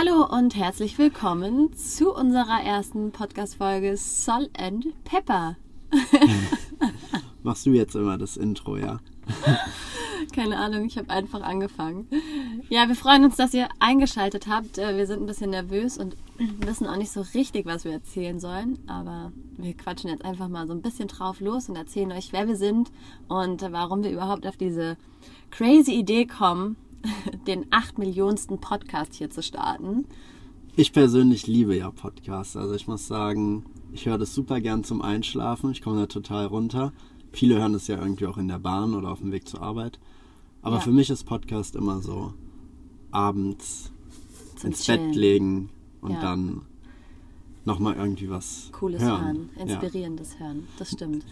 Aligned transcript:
Hallo 0.00 0.24
und 0.24 0.56
herzlich 0.56 0.96
willkommen 0.96 1.76
zu 1.76 2.14
unserer 2.14 2.62
ersten 2.64 3.12
Podcast-Folge 3.12 3.98
Sol 3.98 4.48
and 4.56 4.86
Pepper. 5.04 5.58
Machst 7.42 7.66
du 7.66 7.72
jetzt 7.72 7.94
immer 7.94 8.16
das 8.16 8.38
Intro, 8.38 8.78
ja? 8.78 9.00
Keine 10.34 10.56
Ahnung, 10.56 10.86
ich 10.86 10.96
habe 10.96 11.10
einfach 11.10 11.42
angefangen. 11.42 12.08
Ja, 12.70 12.88
wir 12.88 12.94
freuen 12.94 13.24
uns, 13.24 13.36
dass 13.36 13.52
ihr 13.52 13.68
eingeschaltet 13.78 14.46
habt. 14.46 14.78
Äh, 14.78 14.96
Wir 14.96 15.06
sind 15.06 15.20
ein 15.20 15.26
bisschen 15.26 15.50
nervös 15.50 15.98
und 15.98 16.16
wissen 16.66 16.86
auch 16.86 16.96
nicht 16.96 17.12
so 17.12 17.20
richtig, 17.34 17.66
was 17.66 17.84
wir 17.84 17.92
erzählen 17.92 18.40
sollen. 18.40 18.78
Aber 18.86 19.32
wir 19.58 19.74
quatschen 19.74 20.08
jetzt 20.08 20.24
einfach 20.24 20.48
mal 20.48 20.66
so 20.66 20.72
ein 20.72 20.80
bisschen 20.80 21.08
drauf 21.08 21.40
los 21.40 21.68
und 21.68 21.76
erzählen 21.76 22.12
euch, 22.12 22.32
wer 22.32 22.48
wir 22.48 22.56
sind 22.56 22.90
und 23.28 23.60
warum 23.70 24.02
wir 24.02 24.10
überhaupt 24.10 24.46
auf 24.46 24.56
diese 24.56 24.96
crazy 25.50 25.92
Idee 25.92 26.24
kommen, 26.24 26.76
den 27.46 27.66
acht 27.70 27.98
Millionensten 27.98 28.58
Podcast 28.60 29.14
hier 29.14 29.30
zu 29.30 29.42
starten. 29.42 30.04
Ich 30.76 30.92
persönlich 30.92 31.46
liebe 31.46 31.76
ja 31.76 31.90
Podcasts. 31.90 32.56
Also 32.56 32.74
ich 32.74 32.86
muss 32.86 33.06
sagen, 33.06 33.64
ich 33.92 34.06
höre 34.06 34.18
das 34.18 34.34
super 34.34 34.60
gern 34.60 34.84
zum 34.84 35.02
Einschlafen. 35.02 35.70
Ich 35.72 35.82
komme 35.82 36.00
da 36.00 36.06
total 36.06 36.46
runter. 36.46 36.92
Viele 37.32 37.58
hören 37.58 37.74
es 37.74 37.86
ja 37.86 37.98
irgendwie 38.00 38.26
auch 38.26 38.38
in 38.38 38.48
der 38.48 38.58
Bahn 38.58 38.94
oder 38.94 39.10
auf 39.10 39.20
dem 39.20 39.32
Weg 39.32 39.48
zur 39.48 39.62
Arbeit. 39.62 39.98
Aber 40.62 40.76
Ja. 40.76 40.80
für 40.82 40.92
mich 40.92 41.10
ist 41.10 41.24
Podcast 41.24 41.74
immer 41.76 42.00
so 42.00 42.34
abends 43.10 43.90
Zum 44.56 44.70
ins 44.70 44.82
Chillen. 44.84 45.08
Bett 45.08 45.16
legen 45.16 45.70
und 46.00 46.12
Ja. 46.12 46.20
dann 46.20 46.62
nochmal 47.64 47.96
irgendwie 47.96 48.30
was 48.30 48.70
Cooles 48.72 49.02
hören. 49.02 49.20
Hören, 49.24 49.48
Ja. 49.56 49.62
inspirierendes 49.62 50.38
Hören. 50.38 50.66
Das 50.78 50.90
stimmt. 50.90 51.24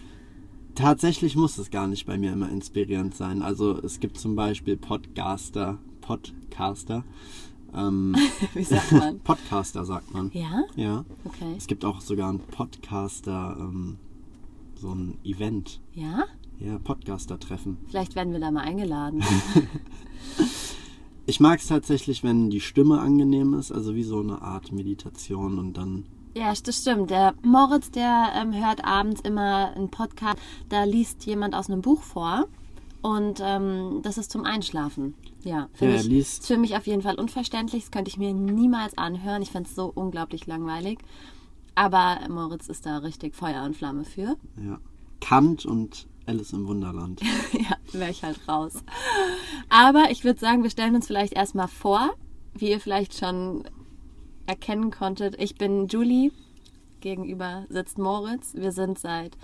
Tatsächlich 0.74 1.34
muss 1.34 1.58
es 1.58 1.70
gar 1.70 1.86
nicht 1.88 2.06
bei 2.06 2.18
mir 2.18 2.32
immer 2.32 2.48
inspirierend 2.50 3.14
sein. 3.14 3.42
Also 3.42 3.78
es 3.78 4.00
gibt 4.00 4.18
zum 4.18 4.36
Beispiel 4.36 4.76
Podcaster, 4.76 5.78
Podcaster, 6.00 7.04
ähm, 7.74 8.16
Wie 8.54 8.64
sagt 8.64 8.92
man? 8.92 9.20
Podcaster 9.24 9.84
sagt 9.84 10.12
man. 10.14 10.30
Ja? 10.32 10.64
Ja. 10.76 11.04
Okay. 11.24 11.54
Es 11.56 11.66
gibt 11.66 11.84
auch 11.84 12.00
sogar 12.00 12.32
ein 12.32 12.38
Podcaster, 12.40 13.56
ähm, 13.58 13.98
so 14.74 14.92
ein 14.94 15.18
Event. 15.24 15.80
Ja? 15.92 16.26
Ja, 16.58 16.78
Podcaster-Treffen. 16.78 17.76
Vielleicht 17.88 18.16
werden 18.16 18.32
wir 18.32 18.40
da 18.40 18.50
mal 18.50 18.62
eingeladen. 18.62 19.22
Ich 21.28 21.40
mag 21.40 21.58
es 21.58 21.66
tatsächlich, 21.66 22.24
wenn 22.24 22.48
die 22.48 22.62
Stimme 22.62 23.00
angenehm 23.00 23.52
ist, 23.52 23.70
also 23.70 23.94
wie 23.94 24.02
so 24.02 24.20
eine 24.20 24.40
Art 24.40 24.72
Meditation 24.72 25.58
und 25.58 25.76
dann. 25.76 26.06
Ja, 26.36 26.52
das 26.52 26.76
stimmt. 26.78 27.10
Der 27.10 27.34
Moritz, 27.42 27.90
der 27.90 28.32
ähm, 28.34 28.52
hört 28.54 28.84
abends 28.84 29.20
immer 29.22 29.72
einen 29.74 29.90
Podcast, 29.90 30.38
da 30.68 30.84
liest 30.84 31.24
jemand 31.26 31.54
aus 31.54 31.68
einem 31.70 31.82
Buch 31.82 32.02
vor. 32.02 32.46
Und 33.00 33.40
ähm, 33.42 34.00
das 34.02 34.18
ist 34.18 34.30
zum 34.30 34.44
Einschlafen. 34.44 35.14
Ja, 35.44 35.68
für, 35.72 35.86
Ja, 35.86 35.92
mich, 35.92 36.04
liest- 36.04 36.40
ist 36.42 36.46
für 36.48 36.58
mich 36.58 36.76
auf 36.76 36.86
jeden 36.86 37.02
Fall 37.02 37.14
unverständlich. 37.14 37.84
Das 37.84 37.90
könnte 37.92 38.08
ich 38.10 38.18
mir 38.18 38.32
niemals 38.34 38.98
anhören. 38.98 39.40
Ich 39.42 39.50
fände 39.52 39.68
es 39.68 39.74
so 39.76 39.90
unglaublich 39.94 40.46
langweilig. 40.46 40.98
Aber 41.74 42.18
Moritz 42.28 42.68
ist 42.68 42.86
da 42.86 42.98
richtig 42.98 43.36
Feuer 43.36 43.62
und 43.62 43.76
Flamme 43.76 44.04
für. 44.04 44.36
Ja. 44.60 44.78
Kant 45.20 45.64
und 45.64 46.06
Alice 46.26 46.52
im 46.52 46.66
Wunderland. 46.66 47.20
ja, 47.52 47.76
wäre 47.92 48.10
ich 48.10 48.24
halt 48.24 48.40
raus. 48.48 48.74
Aber 49.68 50.10
ich 50.10 50.24
würde 50.24 50.40
sagen, 50.40 50.62
wir 50.64 50.70
stellen 50.70 50.94
uns 50.96 51.06
vielleicht 51.06 51.34
erstmal 51.34 51.68
vor, 51.68 52.10
wie 52.54 52.70
ihr 52.70 52.80
vielleicht 52.80 53.16
schon 53.16 53.62
erkennen 54.48 54.90
konntet. 54.90 55.40
Ich 55.40 55.56
bin 55.56 55.86
Julie, 55.86 56.32
gegenüber 57.00 57.66
sitzt 57.68 57.98
Moritz. 57.98 58.54
Wir 58.54 58.72
sind 58.72 58.98
seit 58.98 59.36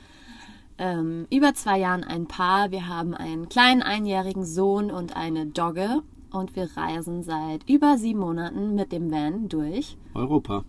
ähm, 0.79 1.27
über 1.31 1.55
zwei 1.55 1.79
Jahren 1.79 2.03
ein 2.03 2.27
Paar. 2.27 2.71
Wir 2.71 2.89
haben 2.89 3.15
einen 3.15 3.49
kleinen 3.49 3.83
einjährigen 3.83 4.45
Sohn 4.45 4.91
und 4.91 5.17
eine 5.17 5.47
Dogge. 5.47 6.03
Und 6.33 6.57
wir 6.57 6.69
reisen 6.77 7.23
seit 7.23 7.69
über 7.69 7.97
sieben 7.97 8.19
Monaten 8.19 8.75
mit 8.75 8.91
dem 8.91 9.13
Van 9.13 9.49
durch. 9.49 9.97
Europa. 10.15 10.65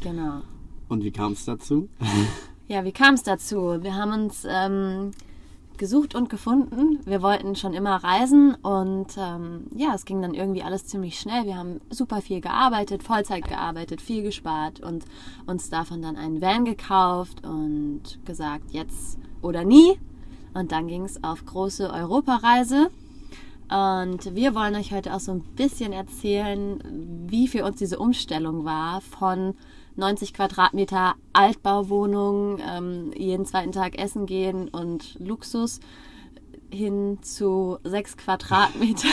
Genau. 0.00 0.40
Und 0.88 1.04
wie 1.04 1.12
kam 1.12 1.32
es 1.32 1.44
dazu? 1.44 1.88
Ja, 2.68 2.84
wie 2.84 2.92
kam 2.92 3.14
es 3.14 3.22
dazu? 3.22 3.82
Wir 3.82 3.94
haben 3.94 4.12
uns 4.12 4.46
ähm, 4.48 5.12
gesucht 5.78 6.14
und 6.14 6.30
gefunden. 6.30 7.00
Wir 7.04 7.22
wollten 7.22 7.56
schon 7.56 7.74
immer 7.74 7.96
reisen 7.96 8.54
und 8.62 9.16
ähm, 9.16 9.66
ja, 9.74 9.94
es 9.94 10.04
ging 10.04 10.22
dann 10.22 10.34
irgendwie 10.34 10.62
alles 10.62 10.86
ziemlich 10.86 11.18
schnell. 11.18 11.44
Wir 11.44 11.56
haben 11.56 11.80
super 11.90 12.20
viel 12.20 12.40
gearbeitet, 12.40 13.02
Vollzeit 13.02 13.48
gearbeitet, 13.48 14.00
viel 14.00 14.22
gespart 14.22 14.80
und 14.80 15.04
uns 15.46 15.70
davon 15.70 16.02
dann 16.02 16.16
einen 16.16 16.40
Van 16.40 16.64
gekauft 16.64 17.44
und 17.44 18.18
gesagt, 18.24 18.70
jetzt 18.70 19.18
oder 19.40 19.64
nie. 19.64 19.98
Und 20.54 20.72
dann 20.72 20.86
ging 20.86 21.04
es 21.04 21.22
auf 21.24 21.44
große 21.44 21.90
Europareise. 21.90 22.90
Und 23.68 24.34
wir 24.34 24.54
wollen 24.54 24.74
euch 24.74 24.92
heute 24.92 25.14
auch 25.14 25.20
so 25.20 25.32
ein 25.32 25.40
bisschen 25.56 25.92
erzählen, 25.92 26.82
wie 27.28 27.48
für 27.48 27.64
uns 27.64 27.78
diese 27.78 27.98
Umstellung 27.98 28.64
war 28.64 29.00
von 29.00 29.54
90 29.96 30.34
Quadratmeter 30.34 31.14
Altbauwohnung, 31.32 32.58
ähm, 32.60 33.12
jeden 33.16 33.46
zweiten 33.46 33.72
Tag 33.72 33.98
essen 33.98 34.26
gehen 34.26 34.68
und 34.68 35.18
Luxus 35.18 35.80
hin 36.70 37.18
zu 37.22 37.78
sechs 37.84 38.16
Quadratmetern, 38.16 39.10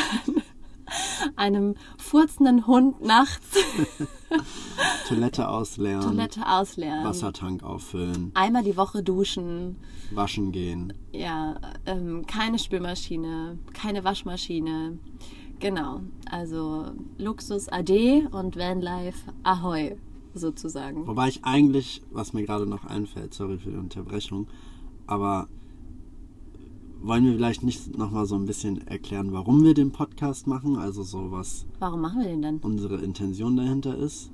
einem 1.35 1.75
furzenden 1.97 2.65
Hund 2.67 3.01
nachts, 3.01 3.57
Toilette 5.07 5.49
ausleeren, 5.49 6.01
Toilette 6.01 6.47
ausleeren, 6.47 7.03
Wassertank 7.03 7.63
auffüllen, 7.63 8.31
einmal 8.33 8.63
die 8.63 8.77
Woche 8.77 9.03
duschen, 9.03 9.75
waschen 10.11 10.51
gehen. 10.51 10.93
ja, 11.11 11.55
ähm, 11.85 12.25
keine 12.25 12.59
Spülmaschine, 12.59 13.57
keine 13.73 14.03
Waschmaschine. 14.03 14.97
Genau, 15.59 15.99
also 16.31 16.85
Luxus 17.17 17.67
Ade 17.67 18.29
und 18.31 18.55
Vanlife 18.55 19.33
Ahoi 19.43 19.97
sozusagen. 20.33 21.07
Wobei 21.07 21.27
ich 21.29 21.43
eigentlich, 21.43 22.01
was 22.11 22.33
mir 22.33 22.43
gerade 22.43 22.65
noch 22.65 22.85
einfällt, 22.85 23.33
sorry 23.33 23.57
für 23.57 23.71
die 23.71 23.77
Unterbrechung, 23.77 24.47
aber 25.07 25.47
wollen 27.01 27.25
wir 27.25 27.33
vielleicht 27.33 27.63
nicht 27.63 27.97
nochmal 27.97 28.25
so 28.25 28.35
ein 28.35 28.45
bisschen 28.45 28.85
erklären, 28.87 29.31
warum 29.31 29.63
wir 29.63 29.73
den 29.73 29.91
Podcast 29.91 30.47
machen? 30.47 30.75
Also 30.77 31.03
so 31.03 31.31
was 31.31 31.65
Warum 31.79 32.01
machen 32.01 32.19
wir 32.21 32.27
den 32.27 32.41
denn? 32.41 32.57
unsere 32.57 32.97
Intention 32.97 33.55
dahinter 33.55 33.95
ist? 33.97 34.31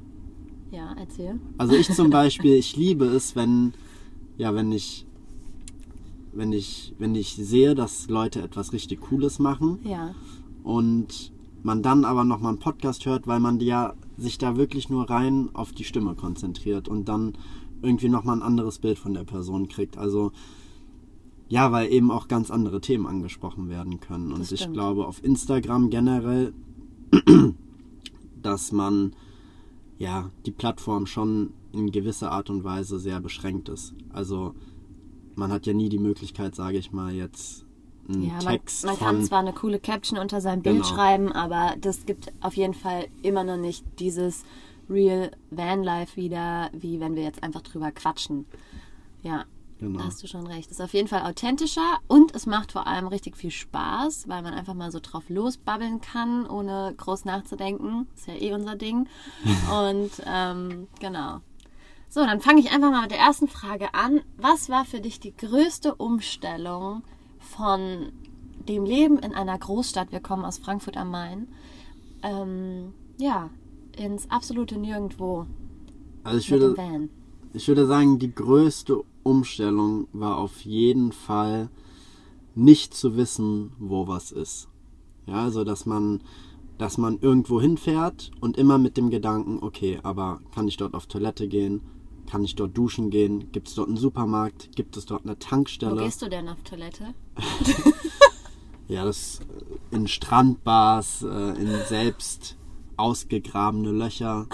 Ja, 0.71 0.93
erzähl. 0.97 1.39
Also 1.57 1.75
ich 1.75 1.89
zum 1.93 2.09
Beispiel, 2.21 2.53
ich 2.55 2.75
liebe 2.75 3.05
es, 3.05 3.35
wenn, 3.35 3.73
ja, 4.37 4.53
wenn 4.55 4.71
ich, 4.71 5.05
wenn 6.33 6.51
ich, 6.51 6.93
wenn 6.97 7.13
ich 7.15 7.35
sehe, 7.35 7.75
dass 7.75 8.09
Leute 8.09 8.41
etwas 8.41 8.73
richtig 8.73 8.99
Cooles 8.99 9.37
machen 9.39 9.79
Ja, 9.83 10.15
und 10.63 11.31
man 11.65 11.81
dann 11.81 12.05
aber 12.05 12.23
nochmal 12.23 12.49
einen 12.49 12.59
Podcast 12.59 13.07
hört, 13.07 13.25
weil 13.25 13.39
man 13.39 13.59
ja 13.59 13.95
sich 14.17 14.37
da 14.37 14.55
wirklich 14.55 14.89
nur 14.89 15.09
rein 15.09 15.49
auf 15.53 15.73
die 15.73 15.83
Stimme 15.83 16.13
konzentriert 16.13 16.87
und 16.87 17.09
dann 17.09 17.33
irgendwie 17.81 18.07
nochmal 18.07 18.37
ein 18.37 18.43
anderes 18.43 18.77
Bild 18.77 18.99
von 18.99 19.15
der 19.15 19.23
Person 19.23 19.67
kriegt. 19.67 19.97
Also 19.97 20.31
ja, 21.47 21.71
weil 21.71 21.91
eben 21.91 22.11
auch 22.11 22.27
ganz 22.27 22.51
andere 22.51 22.81
Themen 22.81 23.07
angesprochen 23.07 23.67
werden 23.67 23.99
können. 23.99 24.31
Und 24.31 24.51
ich 24.51 24.71
glaube 24.71 25.07
auf 25.07 25.23
Instagram 25.23 25.89
generell, 25.89 26.53
dass 28.43 28.71
man 28.71 29.15
ja 29.97 30.29
die 30.45 30.51
Plattform 30.51 31.07
schon 31.07 31.51
in 31.71 31.91
gewisser 31.91 32.31
Art 32.31 32.51
und 32.51 32.63
Weise 32.63 32.99
sehr 32.99 33.19
beschränkt 33.19 33.69
ist. 33.69 33.95
Also 34.09 34.53
man 35.33 35.51
hat 35.51 35.65
ja 35.65 35.73
nie 35.73 35.89
die 35.89 35.99
Möglichkeit, 35.99 36.53
sage 36.53 36.77
ich 36.77 36.91
mal, 36.91 37.11
jetzt 37.13 37.64
ja 38.07 38.33
man, 38.43 38.53
Text 38.59 38.85
man 38.85 38.95
von 38.97 39.07
kann 39.07 39.23
zwar 39.23 39.39
eine 39.39 39.53
coole 39.53 39.79
Caption 39.79 40.19
unter 40.19 40.41
sein 40.41 40.61
Bild 40.61 40.83
Genau. 40.83 40.87
schreiben, 40.87 41.31
aber 41.31 41.75
das 41.79 42.05
gibt 42.05 42.31
auf 42.41 42.55
jeden 42.55 42.73
Fall 42.73 43.07
immer 43.21 43.43
noch 43.43 43.57
nicht 43.57 43.83
dieses 43.99 44.43
Real 44.89 45.31
Vanlife 45.49 46.15
wieder, 46.15 46.69
wie 46.73 46.99
wenn 46.99 47.15
wir 47.15 47.23
jetzt 47.23 47.41
einfach 47.43 47.61
drüber 47.61 47.91
quatschen. 47.91 48.45
Ja, 49.23 49.45
Genau. 49.77 49.99
Da 49.99 50.05
hast 50.05 50.23
du 50.23 50.27
schon 50.27 50.47
recht. 50.47 50.71
Ist 50.71 50.81
auf 50.81 50.93
jeden 50.93 51.07
Fall 51.09 51.23
authentischer 51.23 51.97
und 52.07 52.33
es 52.33 52.45
macht 52.45 52.71
vor 52.71 52.87
allem 52.87 53.07
richtig 53.07 53.35
viel 53.35 53.51
Spaß, 53.51 54.29
weil 54.29 54.41
man 54.41 54.53
einfach 54.53 54.73
mal 54.73 54.89
so 54.91 54.99
drauf 55.01 55.23
losbabbeln 55.27 55.99
kann, 55.99 56.47
ohne 56.47 56.93
groß 56.95 57.25
nachzudenken. 57.25 58.07
Ist 58.15 58.27
ja 58.27 58.35
eh 58.35 58.53
unser 58.53 58.75
Ding. 58.75 59.07
Und 59.71 60.11
ähm, 60.25 60.87
genau. 61.01 61.39
So, 62.07 62.21
dann 62.21 62.39
fange 62.39 62.61
ich 62.61 62.71
einfach 62.71 62.89
mal 62.89 63.01
mit 63.01 63.11
der 63.11 63.19
ersten 63.19 63.49
Frage 63.49 63.93
an. 63.93 64.21
Was 64.37 64.69
war 64.69 64.85
für 64.85 65.01
dich 65.01 65.19
die 65.19 65.35
größte 65.35 65.93
Umstellung 65.95 67.03
von 67.45 68.11
dem 68.67 68.85
Leben 68.85 69.19
in 69.19 69.33
einer 69.33 69.57
Großstadt? 69.57 70.11
Wir 70.11 70.19
kommen 70.19 70.45
aus 70.45 70.57
Frankfurt 70.57 70.97
am 70.97 71.11
Main. 71.11 71.47
Ähm, 72.23 72.93
ja, 73.17 73.49
ins 73.97 74.29
absolute 74.29 74.77
Nirgendwo 74.77 75.45
Also 76.23 76.39
ich 76.39 76.51
würde, 76.51 76.75
ich 77.53 77.67
würde 77.67 77.85
sagen, 77.85 78.19
die 78.19 78.33
größte 78.33 79.03
Umstellung 79.23 80.07
war 80.11 80.37
auf 80.37 80.61
jeden 80.61 81.11
Fall 81.11 81.69
nicht 82.55 82.93
zu 82.93 83.17
wissen, 83.17 83.71
wo 83.79 84.07
was 84.07 84.31
ist. 84.31 84.67
Ja, 85.25 85.43
also 85.43 85.63
dass 85.63 85.85
man, 85.85 86.21
dass 86.77 86.97
man 86.97 87.19
irgendwo 87.19 87.59
hinfährt 87.59 88.31
und 88.41 88.57
immer 88.57 88.77
mit 88.77 88.97
dem 88.97 89.09
Gedanken, 89.09 89.59
okay, 89.61 89.99
aber 90.03 90.41
kann 90.53 90.67
ich 90.67 90.77
dort 90.77 90.93
auf 90.93 91.07
Toilette 91.07 91.47
gehen? 91.47 91.81
Kann 92.29 92.43
ich 92.43 92.55
dort 92.55 92.75
duschen 92.77 93.09
gehen? 93.11 93.51
Gibt 93.51 93.67
es 93.67 93.75
dort 93.75 93.87
einen 93.87 93.97
Supermarkt? 93.97 94.75
Gibt 94.75 94.97
es 94.97 95.05
dort 95.05 95.23
eine 95.23 95.33
Wo 95.33 95.39
Tankstelle? 95.39 96.03
gehst 96.03 96.21
du 96.21 96.29
denn 96.29 96.49
auf 96.49 96.61
Toilette? 96.63 97.13
Ja, 98.87 99.03
das 99.03 99.39
äh, 99.91 99.95
in 99.95 100.07
Strandbars, 100.07 101.23
äh, 101.23 101.59
in 101.59 101.69
selbst 101.87 102.55
ausgegrabene 102.97 103.91
Löcher. 103.91 104.47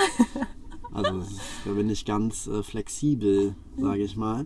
Also 0.94 1.18
ist- 1.19 1.41
da 1.65 1.71
bin 1.73 1.89
ich 1.89 2.06
ganz 2.06 2.47
äh, 2.47 2.63
flexibel, 2.63 3.56
sage 3.77 4.03
ich 4.03 4.15
mal. 4.15 4.45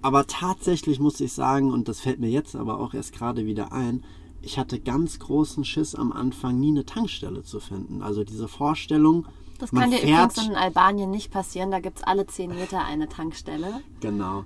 Aber 0.00 0.26
tatsächlich 0.28 1.00
muss 1.00 1.20
ich 1.20 1.32
sagen, 1.32 1.72
und 1.72 1.88
das 1.88 2.00
fällt 2.00 2.20
mir 2.20 2.30
jetzt 2.30 2.54
aber 2.54 2.78
auch 2.78 2.94
erst 2.94 3.12
gerade 3.12 3.46
wieder 3.46 3.72
ein, 3.72 4.04
ich 4.42 4.58
hatte 4.58 4.78
ganz 4.78 5.18
großen 5.18 5.64
Schiss 5.64 5.94
am 5.96 6.12
Anfang, 6.12 6.60
nie 6.60 6.70
eine 6.70 6.86
Tankstelle 6.86 7.42
zu 7.42 7.58
finden. 7.58 8.02
Also 8.02 8.22
diese 8.22 8.46
Vorstellung, 8.46 9.26
Das 9.60 9.72
man 9.72 9.82
kann 9.82 9.90
dir 9.90 9.98
fährt, 9.98 10.32
übrigens 10.32 10.48
in 10.48 10.56
Albanien 10.56 11.10
nicht 11.10 11.30
passieren. 11.30 11.70
Da 11.70 11.80
gibt 11.80 11.98
es 11.98 12.02
alle 12.02 12.26
10 12.26 12.50
Meter 12.50 12.82
eine 12.84 13.08
Tankstelle. 13.08 13.80
Genau. 14.00 14.44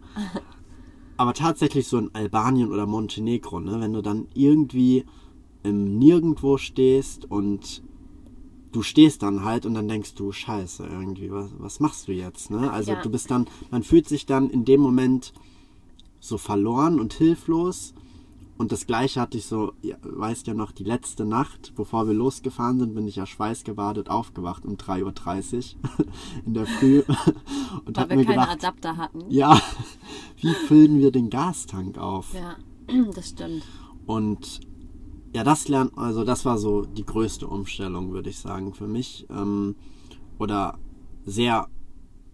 Aber 1.17 1.33
tatsächlich 1.33 1.87
so 1.87 1.99
in 1.99 2.11
Albanien 2.15 2.73
oder 2.73 2.87
Montenegro, 2.87 3.61
ne, 3.61 3.81
wenn 3.81 3.93
du 3.93 4.03
dann 4.03 4.27
irgendwie 4.35 5.05
im 5.63 5.99
Nirgendwo 5.99 6.59
stehst 6.59 7.31
und 7.31 7.83
du 8.73 8.83
stehst 8.83 9.23
dann 9.23 9.45
halt 9.45 9.67
und 9.67 9.75
dann 9.75 9.87
denkst 9.87 10.15
du, 10.15 10.33
scheiße, 10.33 10.85
irgendwie, 10.85 11.31
was, 11.31 11.51
was 11.59 11.79
machst 11.79 12.09
du 12.09 12.13
jetzt? 12.13 12.51
Ne? 12.51 12.71
Also 12.73 12.93
Ja. 12.93 13.03
du 13.03 13.09
bist 13.09 13.31
dann, 13.31 13.47
man 13.71 13.85
fühlt 13.85 14.09
sich 14.09 14.27
dann 14.27 14.51
in 14.51 14.65
dem 14.65 14.81
Moment 14.81 15.33
so 16.19 16.39
verloren 16.39 16.99
und 16.99 17.15
hilflos. 17.15 17.95
Und 18.57 18.71
das 18.71 18.87
gleiche 18.87 19.21
hatte 19.21 19.37
ich 19.37 19.47
so, 19.47 19.73
ja, 19.83 19.97
weißt 20.03 20.47
ja 20.47 20.55
noch, 20.55 20.71
die 20.71 20.85
letzte 20.85 21.25
Nacht, 21.25 21.73
bevor 21.75 22.07
wir 22.07 22.15
losgefahren 22.15 22.79
sind, 22.79 22.95
bin 22.95 23.09
ich 23.09 23.17
ja 23.17 23.27
schweißgebadet 23.27 24.09
aufgewacht 24.09 24.65
um 24.65 24.77
3.30 24.77 25.75
Uhr 25.75 26.07
in 26.47 26.55
der 26.55 26.67
Früh. 26.67 27.03
Und 27.85 27.97
Weil 27.97 28.09
wir 28.11 28.17
mir 28.17 28.25
keine 28.25 28.41
gedacht, 28.41 28.65
Adapter 28.65 28.97
hatten. 28.97 29.25
ja, 29.29 29.61
wie 30.41 30.55
füllen 30.55 31.01
wir 31.01 31.11
den 31.11 31.31
Gastank 31.31 31.99
auf? 31.99 32.33
Ja, 32.33 32.57
das 33.15 33.31
stimmt. 33.31 33.65
Und 34.07 34.61
ja, 35.35 35.43
das 35.43 35.67
lernt, 35.67 35.99
also 35.99 36.23
das 36.23 36.45
war 36.45 36.59
so 36.59 36.83
die 36.83 37.05
größte 37.05 37.49
Umstellung, 37.49 38.13
würde 38.13 38.31
ich 38.31 38.39
sagen, 38.39 38.73
für 38.73 38.87
mich. 38.87 39.27
Ähm, 39.31 39.75
oder 40.39 40.79
sehr 41.25 41.69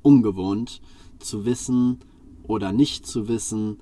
ungewohnt 0.02 0.82
zu 1.18 1.46
wissen 1.46 1.98
oder 2.42 2.72
nicht 2.72 3.06
zu 3.06 3.28
wissen, 3.28 3.78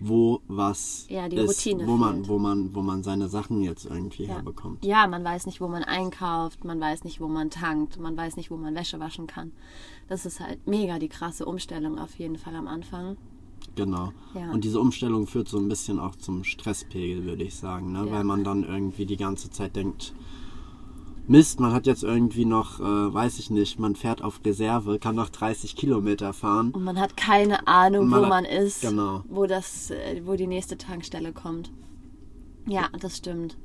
wo 0.00 0.40
was 0.48 1.06
Ja, 1.08 1.28
die 1.28 1.36
ist, 1.36 1.66
Routine 1.66 1.86
wo 1.86 1.96
man, 1.96 2.14
fehlt. 2.16 2.28
wo 2.28 2.38
man, 2.38 2.74
wo 2.74 2.82
man 2.82 3.02
seine 3.02 3.28
Sachen 3.28 3.62
jetzt 3.62 3.84
irgendwie 3.86 4.24
Ja. 4.24 4.34
herbekommt. 4.34 4.84
ja, 4.84 5.06
man 5.06 5.24
weiß 5.24 5.46
nicht, 5.46 5.60
wo 5.60 5.68
man 5.68 5.82
einkauft, 5.84 6.64
man 6.64 6.80
weiß 6.80 7.04
nicht, 7.04 7.20
wo 7.20 7.28
man 7.28 7.50
tankt, 7.50 7.98
man 7.98 8.16
weiß 8.16 8.36
nicht, 8.36 8.50
wo 8.50 8.56
man 8.56 8.74
Wäsche 8.74 9.00
waschen 9.00 9.26
kann. 9.26 9.52
Das 10.08 10.24
ist 10.26 10.40
halt 10.40 10.66
mega 10.66 10.98
die 10.98 11.08
krasse 11.08 11.44
Umstellung 11.46 11.98
auf 11.98 12.14
jeden 12.18 12.36
Fall 12.38 12.54
am 12.54 12.68
Anfang. 12.68 13.16
Genau. 13.74 14.12
Ja. 14.34 14.50
Und 14.52 14.64
diese 14.64 14.80
Umstellung 14.80 15.26
führt 15.26 15.48
so 15.48 15.58
ein 15.58 15.68
bisschen 15.68 15.98
auch 16.00 16.16
zum 16.16 16.42
Stresspegel, 16.44 17.24
würde 17.24 17.44
ich 17.44 17.54
sagen, 17.54 17.92
ne? 17.92 18.10
Weil 18.10 18.24
man 18.24 18.42
dann 18.44 18.64
irgendwie 18.64 19.06
die 19.06 19.16
ganze 19.16 19.50
Zeit 19.50 19.76
denkt, 19.76 20.14
Mist, 21.30 21.60
man 21.60 21.72
hat 21.74 21.86
jetzt 21.86 22.02
irgendwie 22.04 22.46
noch, 22.46 22.80
äh, 22.80 22.82
weiß 23.14 23.38
ich 23.38 23.50
nicht, 23.50 23.78
man 23.78 23.94
fährt 23.94 24.22
auf 24.22 24.40
Reserve, 24.44 24.98
kann 24.98 25.14
noch 25.14 25.28
30 25.28 25.76
Kilometer 25.76 26.32
fahren. 26.32 26.70
Und 26.70 26.84
man 26.84 26.98
hat 26.98 27.18
keine 27.18 27.66
Ahnung, 27.68 28.08
man 28.08 28.20
wo 28.20 28.24
hat- 28.24 28.30
man 28.30 28.44
ist, 28.46 28.80
genau. 28.80 29.22
wo 29.28 29.44
das, 29.46 29.90
äh, 29.90 30.22
wo 30.24 30.36
die 30.36 30.46
nächste 30.46 30.78
Tankstelle 30.78 31.32
kommt. 31.32 31.70
Ja, 32.66 32.88
das 32.98 33.18
stimmt. 33.18 33.58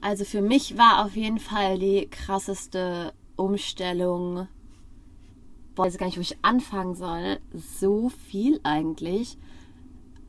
Also 0.00 0.24
für 0.24 0.42
mich 0.42 0.76
war 0.76 1.04
auf 1.04 1.14
jeden 1.14 1.38
Fall 1.38 1.78
die 1.78 2.08
krasseste 2.10 3.12
Umstellung. 3.36 4.48
Boah, 5.76 5.86
ich 5.86 5.92
weiß 5.92 5.98
gar 5.98 6.06
nicht, 6.06 6.16
wo 6.16 6.20
ich 6.22 6.36
anfangen 6.42 6.94
soll. 6.96 7.38
So 7.54 8.08
viel 8.08 8.58
eigentlich. 8.64 9.38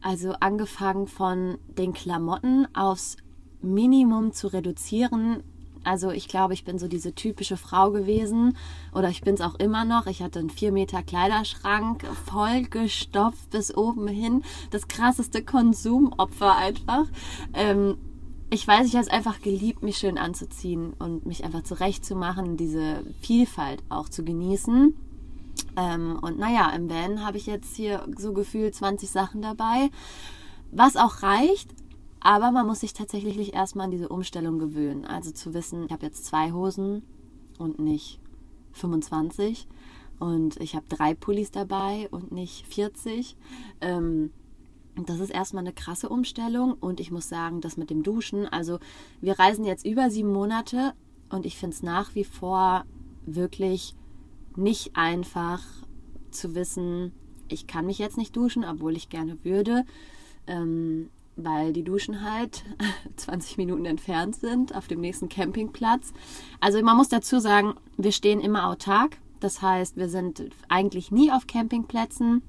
Also 0.02 0.34
angefangen 0.40 1.08
von 1.08 1.58
den 1.78 1.94
Klamotten 1.94 2.68
aufs 2.76 3.18
Minimum 3.62 4.34
zu 4.34 4.48
reduzieren. 4.54 5.44
Also 5.84 6.12
ich 6.12 6.28
glaube, 6.28 6.54
ich 6.54 6.64
bin 6.64 6.80
so 6.80 6.88
diese 6.88 7.14
typische 7.14 7.58
Frau 7.58 7.92
gewesen 7.92 8.58
oder 8.94 9.10
ich 9.10 9.22
bin 9.22 9.36
es 9.36 9.42
auch 9.42 9.56
immer 9.56 9.86
noch. 9.86 10.08
Ich 10.08 10.22
hatte 10.22 10.40
einen 10.40 10.50
4 10.50 10.72
Meter 10.72 11.04
Kleiderschrank 11.04 12.06
vollgestopft 12.26 13.50
bis 13.50 13.76
oben 13.76 14.08
hin. 14.08 14.44
Das 14.72 14.88
krasseste 14.88 15.44
Konsumopfer 15.44 16.56
einfach. 16.56 17.06
Ähm, 17.54 17.98
ich 18.50 18.66
weiß, 18.66 18.88
ich 18.88 18.94
habe 18.94 19.04
es 19.04 19.12
einfach 19.12 19.42
geliebt, 19.42 19.84
mich 19.84 19.98
schön 19.98 20.18
anzuziehen 20.18 20.94
und 20.94 21.26
mich 21.26 21.44
einfach 21.44 21.64
zurechtzumachen, 21.64 22.56
diese 22.56 23.04
Vielfalt 23.20 23.84
auch 23.90 24.08
zu 24.08 24.24
genießen. 24.24 24.96
Ähm, 25.76 26.20
und 26.22 26.40
naja, 26.40 26.70
im 26.72 26.90
Van 26.90 27.26
habe 27.26 27.38
ich 27.38 27.46
jetzt 27.46 27.76
hier 27.76 28.06
so 28.18 28.34
gefühlt 28.34 28.74
20 28.74 29.10
Sachen 29.10 29.42
dabei, 29.42 29.90
was 30.72 30.96
auch 30.96 31.24
reicht. 31.24 31.70
Aber 32.20 32.52
man 32.52 32.66
muss 32.66 32.82
sich 32.82 32.94
tatsächlich 32.94 33.54
erstmal 33.54 33.86
an 33.86 33.92
diese 33.92 34.10
Umstellung 34.10 34.60
gewöhnen. 34.60 35.06
Also 35.06 35.32
zu 35.32 35.54
wissen, 35.54 35.86
ich 35.86 35.92
habe 35.92 36.06
jetzt 36.06 36.26
zwei 36.26 36.52
Hosen 36.52 37.04
und 37.58 37.80
nicht 37.80 38.20
25. 38.74 39.68
Und 40.20 40.60
ich 40.60 40.76
habe 40.76 40.86
drei 40.90 41.14
Pullis 41.14 41.52
dabei 41.52 42.08
und 42.12 42.32
nicht 42.32 42.66
40. 42.68 43.38
Ähm, 43.82 44.32
das 44.96 45.20
ist 45.20 45.30
erstmal 45.30 45.64
eine 45.64 45.74
krasse 45.74 46.10
Umstellung. 46.10 46.74
Und 46.74 47.00
ich 47.00 47.12
muss 47.12 47.30
sagen, 47.30 47.62
das 47.62 47.78
mit 47.78 47.90
dem 47.90 48.04
Duschen, 48.04 48.48
also 48.48 48.80
wir 49.22 49.38
reisen 49.38 49.66
jetzt 49.66 49.86
über 49.86 50.10
sieben 50.10 50.32
Monate 50.32 50.94
und 51.30 51.46
ich 51.46 51.58
finde 51.58 51.76
es 51.76 51.84
nach 51.84 52.16
wie 52.16 52.24
vor 52.24 52.86
wirklich 53.26 53.96
nicht 54.56 54.96
einfach 54.96 55.64
zu 56.32 56.56
wissen, 56.56 57.12
ich 57.48 57.68
kann 57.68 57.86
mich 57.86 58.00
jetzt 58.00 58.18
nicht 58.18 58.36
duschen, 58.36 58.66
obwohl 58.66 58.96
ich 58.96 59.10
gerne 59.10 59.38
würde, 59.44 59.86
ähm, 60.48 61.10
weil 61.38 61.74
die 61.74 61.84
Duschen 61.84 62.24
halt 62.24 62.64
20 63.16 63.58
Minuten 63.58 63.86
entfernt 63.86 64.36
sind 64.36 64.76
auf 64.76 64.88
dem 64.88 65.00
nächsten 65.00 65.30
Campingplatz. 65.30 66.12
Also 66.60 66.82
man 66.82 66.98
muss 66.98 67.10
dazu 67.10 67.40
sagen, 67.40 67.76
wir 67.98 68.12
stehen 68.12 68.42
immer 68.42 68.68
autark. 68.68 69.18
Das 69.40 69.62
heißt, 69.62 69.98
wir 69.98 70.10
sind 70.10 70.44
eigentlich 70.68 71.12
nie 71.12 71.32
auf 71.32 71.48
Campingplätzen 71.48 72.42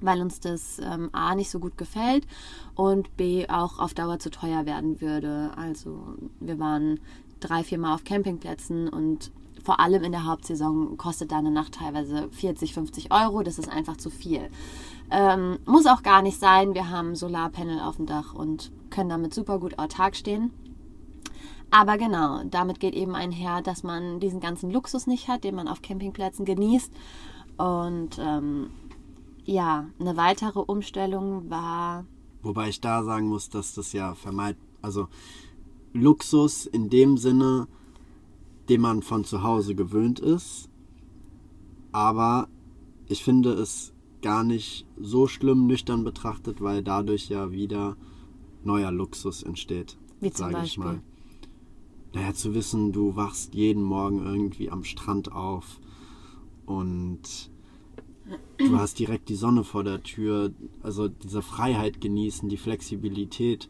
weil 0.00 0.20
uns 0.20 0.40
das 0.40 0.78
ähm, 0.78 1.08
A 1.12 1.34
nicht 1.34 1.50
so 1.50 1.58
gut 1.58 1.78
gefällt 1.78 2.26
und 2.74 3.16
B 3.16 3.48
auch 3.48 3.78
auf 3.78 3.94
Dauer 3.94 4.18
zu 4.18 4.30
teuer 4.30 4.66
werden 4.66 5.00
würde. 5.00 5.52
Also 5.56 6.16
wir 6.40 6.58
waren 6.58 7.00
drei, 7.40 7.62
vier 7.62 7.78
Mal 7.78 7.94
auf 7.94 8.04
Campingplätzen 8.04 8.88
und 8.88 9.30
vor 9.62 9.80
allem 9.80 10.04
in 10.04 10.12
der 10.12 10.24
Hauptsaison 10.24 10.96
kostet 10.96 11.32
da 11.32 11.38
eine 11.38 11.50
Nacht 11.50 11.74
teilweise 11.74 12.28
40, 12.30 12.72
50 12.72 13.12
Euro. 13.12 13.42
Das 13.42 13.58
ist 13.58 13.68
einfach 13.68 13.96
zu 13.96 14.10
viel. 14.10 14.48
Ähm, 15.10 15.58
muss 15.66 15.86
auch 15.86 16.02
gar 16.02 16.22
nicht 16.22 16.38
sein. 16.38 16.74
Wir 16.74 16.90
haben 16.90 17.14
Solarpanel 17.14 17.80
auf 17.80 17.96
dem 17.96 18.06
Dach 18.06 18.34
und 18.34 18.72
können 18.90 19.08
damit 19.08 19.34
super 19.34 19.58
gut 19.58 19.78
autark 19.78 20.16
stehen. 20.16 20.50
Aber 21.70 21.98
genau, 21.98 22.42
damit 22.44 22.80
geht 22.80 22.94
eben 22.94 23.14
einher, 23.14 23.60
dass 23.60 23.82
man 23.82 24.20
diesen 24.20 24.40
ganzen 24.40 24.70
Luxus 24.70 25.06
nicht 25.06 25.28
hat, 25.28 25.44
den 25.44 25.54
man 25.54 25.68
auf 25.68 25.82
Campingplätzen 25.82 26.44
genießt. 26.44 26.92
Und 27.56 28.18
ähm, 28.18 28.70
ja, 29.44 29.86
eine 29.98 30.16
weitere 30.16 30.60
Umstellung 30.60 31.50
war, 31.50 32.04
Wobei 32.46 32.68
ich 32.68 32.80
da 32.80 33.02
sagen 33.02 33.26
muss, 33.26 33.50
dass 33.50 33.74
das 33.74 33.92
ja 33.92 34.14
vermeidet, 34.14 34.60
also 34.80 35.08
Luxus 35.92 36.64
in 36.64 36.88
dem 36.90 37.16
Sinne, 37.16 37.66
den 38.68 38.80
man 38.80 39.02
von 39.02 39.24
zu 39.24 39.42
Hause 39.42 39.74
gewöhnt 39.74 40.20
ist, 40.20 40.68
aber 41.90 42.46
ich 43.08 43.24
finde 43.24 43.52
es 43.52 43.92
gar 44.26 44.42
nicht 44.42 44.86
so 45.00 45.28
schlimm 45.28 45.68
nüchtern 45.68 46.02
betrachtet, 46.02 46.60
weil 46.60 46.82
dadurch 46.82 47.28
ja 47.28 47.52
wieder 47.52 47.96
neuer 48.64 48.90
Luxus 48.90 49.44
entsteht. 49.44 49.96
Wie 50.20 50.32
zum 50.32 50.50
Beispiel? 50.50 50.84
mal. 50.84 51.00
Naja, 52.12 52.34
zu 52.34 52.52
wissen, 52.52 52.90
du 52.92 53.14
wachst 53.14 53.54
jeden 53.54 53.82
Morgen 53.84 54.24
irgendwie 54.26 54.68
am 54.70 54.82
Strand 54.82 55.30
auf 55.30 55.78
und 56.64 57.20
du 58.58 58.76
hast 58.78 58.98
direkt 58.98 59.28
die 59.28 59.36
Sonne 59.36 59.62
vor 59.62 59.84
der 59.84 60.02
Tür. 60.02 60.50
Also 60.82 61.06
diese 61.08 61.42
Freiheit 61.42 62.00
genießen, 62.00 62.48
die 62.48 62.56
Flexibilität. 62.56 63.68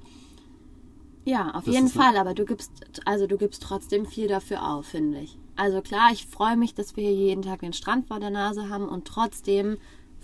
ja, 1.26 1.50
auf 1.54 1.64
Das 1.64 1.74
jeden 1.74 1.88
Fall, 1.88 2.16
aber 2.16 2.32
du 2.34 2.46
gibst, 2.46 2.70
also 3.04 3.26
du 3.26 3.36
gibst 3.36 3.62
trotzdem 3.62 4.06
viel 4.06 4.28
dafür 4.28 4.66
auf, 4.66 4.86
finde 4.86 5.20
ich. 5.20 5.38
Also 5.56 5.82
klar, 5.82 6.10
ich 6.12 6.24
freue 6.26 6.56
mich, 6.56 6.72
dass 6.74 6.96
wir 6.96 7.02
hier 7.04 7.14
jeden 7.14 7.42
Tag 7.42 7.60
den 7.60 7.72
Strand 7.74 8.06
vor 8.06 8.20
der 8.20 8.30
Nase 8.30 8.68
haben 8.70 8.88
und 8.88 9.06
trotzdem 9.06 9.76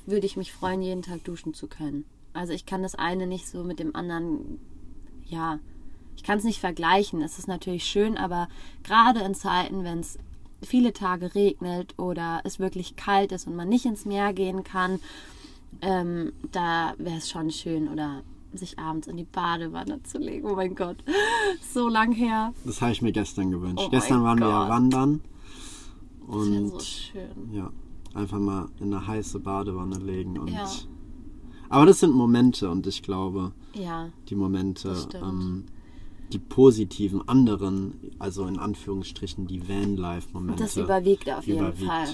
würde 0.06 0.26
ich 0.26 0.36
mich 0.36 0.52
freuen, 0.52 0.82
jeden 0.82 1.02
Tag 1.02 1.24
duschen 1.24 1.54
zu 1.54 1.66
können. 1.66 2.04
Also 2.32 2.52
ich 2.52 2.66
kann 2.66 2.82
das 2.82 2.94
eine 2.94 3.26
nicht 3.26 3.48
so 3.48 3.62
mit 3.62 3.78
dem 3.78 3.94
anderen, 3.94 4.58
ja, 5.26 5.58
ich 6.16 6.22
kann 6.22 6.38
es 6.38 6.44
nicht 6.44 6.60
vergleichen. 6.60 7.22
Es 7.22 7.38
ist 7.38 7.48
natürlich 7.48 7.84
schön, 7.84 8.16
aber 8.16 8.48
gerade 8.82 9.20
in 9.20 9.34
Zeiten, 9.34 9.84
wenn 9.84 10.00
es 10.00 10.18
viele 10.62 10.92
Tage 10.92 11.34
regnet 11.34 11.98
oder 11.98 12.40
es 12.44 12.58
wirklich 12.58 12.96
kalt 12.96 13.32
ist 13.32 13.46
und 13.46 13.56
man 13.56 13.68
nicht 13.68 13.84
ins 13.84 14.04
Meer 14.04 14.32
gehen 14.32 14.64
kann, 14.64 15.00
ähm, 15.80 16.32
da 16.52 16.94
wäre 16.98 17.16
es 17.16 17.28
schon 17.28 17.50
schön 17.50 17.88
oder 17.88 18.22
sich 18.54 18.78
abends 18.78 19.06
in 19.08 19.16
die 19.16 19.24
Badewanne 19.24 20.02
zu 20.02 20.18
legen. 20.18 20.46
Oh 20.46 20.54
mein 20.54 20.74
Gott, 20.74 20.98
so 21.72 21.88
lang 21.88 22.12
her. 22.12 22.52
Das 22.64 22.80
habe 22.80 22.92
ich 22.92 23.02
mir 23.02 23.12
gestern 23.12 23.50
gewünscht. 23.50 23.84
Oh 23.86 23.90
gestern 23.90 24.22
waren 24.22 24.38
wir 24.38 24.48
ja 24.48 24.60
Gott. 24.60 24.68
wandern 24.68 25.20
Das 26.26 26.36
und 26.36 26.68
so 26.68 26.80
schön. 26.80 27.52
ja, 27.52 27.70
einfach 28.14 28.38
mal 28.38 28.68
in 28.80 28.92
eine 28.92 29.06
heiße 29.06 29.40
Badewanne 29.40 29.96
legen 29.98 30.38
und 30.38 30.50
Ja. 30.50 30.68
aber 31.68 31.86
das 31.86 32.00
sind 32.00 32.14
Momente 32.14 32.70
und 32.70 32.86
ich 32.86 33.02
glaube, 33.02 33.52
Ja, 33.74 34.10
die 34.28 34.34
Momente 34.34 34.94
ähm, 35.14 35.64
die 36.32 36.38
positiven 36.38 37.26
anderen, 37.28 37.94
also 38.18 38.46
in 38.46 38.58
Anführungsstrichen 38.58 39.46
die 39.46 39.68
Vanlife-Momente. 39.68 40.62
Das 40.62 40.76
überwiegt 40.76 41.30
auf 41.30 41.46
jeden 41.46 41.58
überwiegt. 41.60 41.86
Fall. 41.86 42.08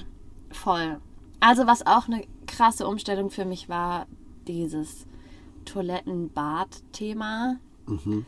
Voll. 0.50 0.98
Also 1.40 1.66
was 1.66 1.86
auch 1.86 2.08
eine 2.08 2.24
krasse 2.46 2.86
Umstellung 2.88 3.30
für 3.30 3.44
mich 3.44 3.68
war, 3.68 4.06
dieses 4.48 5.06
Toilettenbad-Thema. 5.64 7.56
Mhm. 7.86 8.26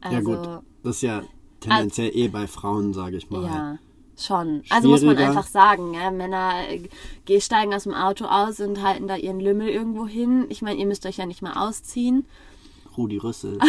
Also, 0.00 0.16
ja 0.16 0.22
gut, 0.22 0.62
das 0.82 0.96
ist 0.96 1.02
ja 1.02 1.22
tendenziell 1.60 2.10
eh 2.14 2.28
bei 2.28 2.46
Frauen, 2.46 2.92
sage 2.92 3.16
ich 3.16 3.30
mal. 3.30 3.44
Ja, 3.44 3.78
schon. 4.26 4.62
Also 4.70 4.88
muss 4.88 5.02
man 5.02 5.16
einfach 5.18 5.46
sagen, 5.46 5.94
ja, 5.94 6.10
Männer 6.10 6.52
äh, 6.68 7.40
steigen 7.40 7.74
aus 7.74 7.84
dem 7.84 7.94
Auto 7.94 8.24
aus 8.26 8.60
und 8.60 8.82
halten 8.82 9.06
da 9.08 9.16
ihren 9.16 9.40
Lümmel 9.40 9.68
irgendwo 9.68 10.06
hin. 10.06 10.46
Ich 10.48 10.62
meine, 10.62 10.78
ihr 10.78 10.86
müsst 10.86 11.06
euch 11.06 11.16
ja 11.18 11.26
nicht 11.26 11.42
mal 11.42 11.54
ausziehen. 11.54 12.26
Rudi 12.96 13.18
Rüssel. 13.18 13.58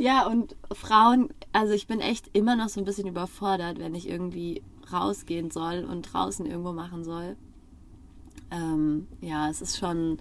Ja, 0.00 0.26
und 0.26 0.56
Frauen, 0.72 1.28
also 1.52 1.74
ich 1.74 1.86
bin 1.86 2.00
echt 2.00 2.30
immer 2.32 2.56
noch 2.56 2.70
so 2.70 2.80
ein 2.80 2.86
bisschen 2.86 3.06
überfordert, 3.06 3.78
wenn 3.78 3.94
ich 3.94 4.08
irgendwie 4.08 4.62
rausgehen 4.90 5.50
soll 5.50 5.84
und 5.84 6.10
draußen 6.10 6.46
irgendwo 6.46 6.72
machen 6.72 7.04
soll. 7.04 7.36
Ähm, 8.50 9.08
ja, 9.20 9.50
es 9.50 9.60
ist 9.60 9.76
schon. 9.76 10.16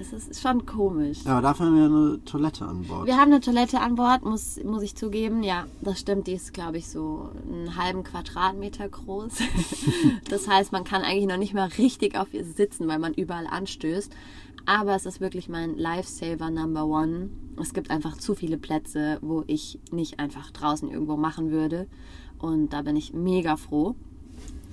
Es 0.00 0.12
ist 0.12 0.40
schon 0.40 0.64
komisch. 0.64 1.18
Ja, 1.24 1.32
aber 1.32 1.42
dafür 1.42 1.66
haben 1.66 1.76
wir 1.76 1.84
eine 1.84 2.24
Toilette 2.24 2.64
an 2.64 2.82
Bord. 2.82 3.06
Wir 3.06 3.16
haben 3.16 3.32
eine 3.32 3.40
Toilette 3.40 3.80
an 3.80 3.96
Bord, 3.96 4.24
muss, 4.24 4.62
muss 4.62 4.82
ich 4.82 4.94
zugeben. 4.94 5.42
Ja, 5.42 5.66
das 5.80 5.98
stimmt. 6.00 6.26
Die 6.26 6.32
ist, 6.32 6.54
glaube 6.54 6.78
ich, 6.78 6.88
so 6.88 7.30
einen 7.48 7.76
halben 7.76 8.04
Quadratmeter 8.04 8.88
groß. 8.88 9.32
das 10.30 10.48
heißt, 10.48 10.72
man 10.72 10.84
kann 10.84 11.02
eigentlich 11.02 11.26
noch 11.26 11.36
nicht 11.36 11.54
mal 11.54 11.68
richtig 11.78 12.16
auf 12.16 12.32
ihr 12.32 12.44
sitzen, 12.44 12.86
weil 12.86 12.98
man 12.98 13.14
überall 13.14 13.46
anstößt. 13.46 14.12
Aber 14.66 14.94
es 14.94 15.06
ist 15.06 15.20
wirklich 15.20 15.48
mein 15.48 15.76
Lifesaver 15.76 16.50
Number 16.50 16.84
One. 16.84 17.30
Es 17.60 17.72
gibt 17.72 17.90
einfach 17.90 18.16
zu 18.18 18.34
viele 18.34 18.58
Plätze, 18.58 19.18
wo 19.22 19.42
ich 19.46 19.80
nicht 19.90 20.20
einfach 20.20 20.50
draußen 20.50 20.90
irgendwo 20.90 21.16
machen 21.16 21.50
würde. 21.50 21.88
Und 22.38 22.72
da 22.72 22.82
bin 22.82 22.94
ich 22.94 23.12
mega 23.12 23.56
froh. 23.56 23.96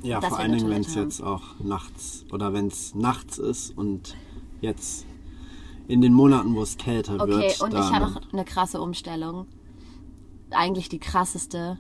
Ja, 0.04 0.22
vor 0.22 0.38
allen 0.38 0.52
Dingen, 0.52 0.70
wenn 0.70 0.82
es 0.82 0.94
jetzt 0.94 1.22
auch 1.22 1.60
nachts 1.60 2.26
oder 2.32 2.54
wenn 2.54 2.68
es 2.68 2.94
nachts 2.94 3.40
ist 3.40 3.76
und 3.76 4.16
jetzt 4.62 5.06
in 5.88 6.02
den 6.02 6.14
Monaten, 6.14 6.56
wo 6.56 6.62
es 6.62 6.78
kälter 6.78 7.16
Okay, 7.16 7.28
wird. 7.28 7.62
und 7.62 7.74
ich 7.74 7.94
habe 7.94 8.06
noch 8.12 8.34
eine 8.34 8.46
krasse 8.46 8.82
Umstellung. 8.82 9.46
Eigentlich 10.52 10.90
die 10.90 11.00
krasseste 11.00 11.78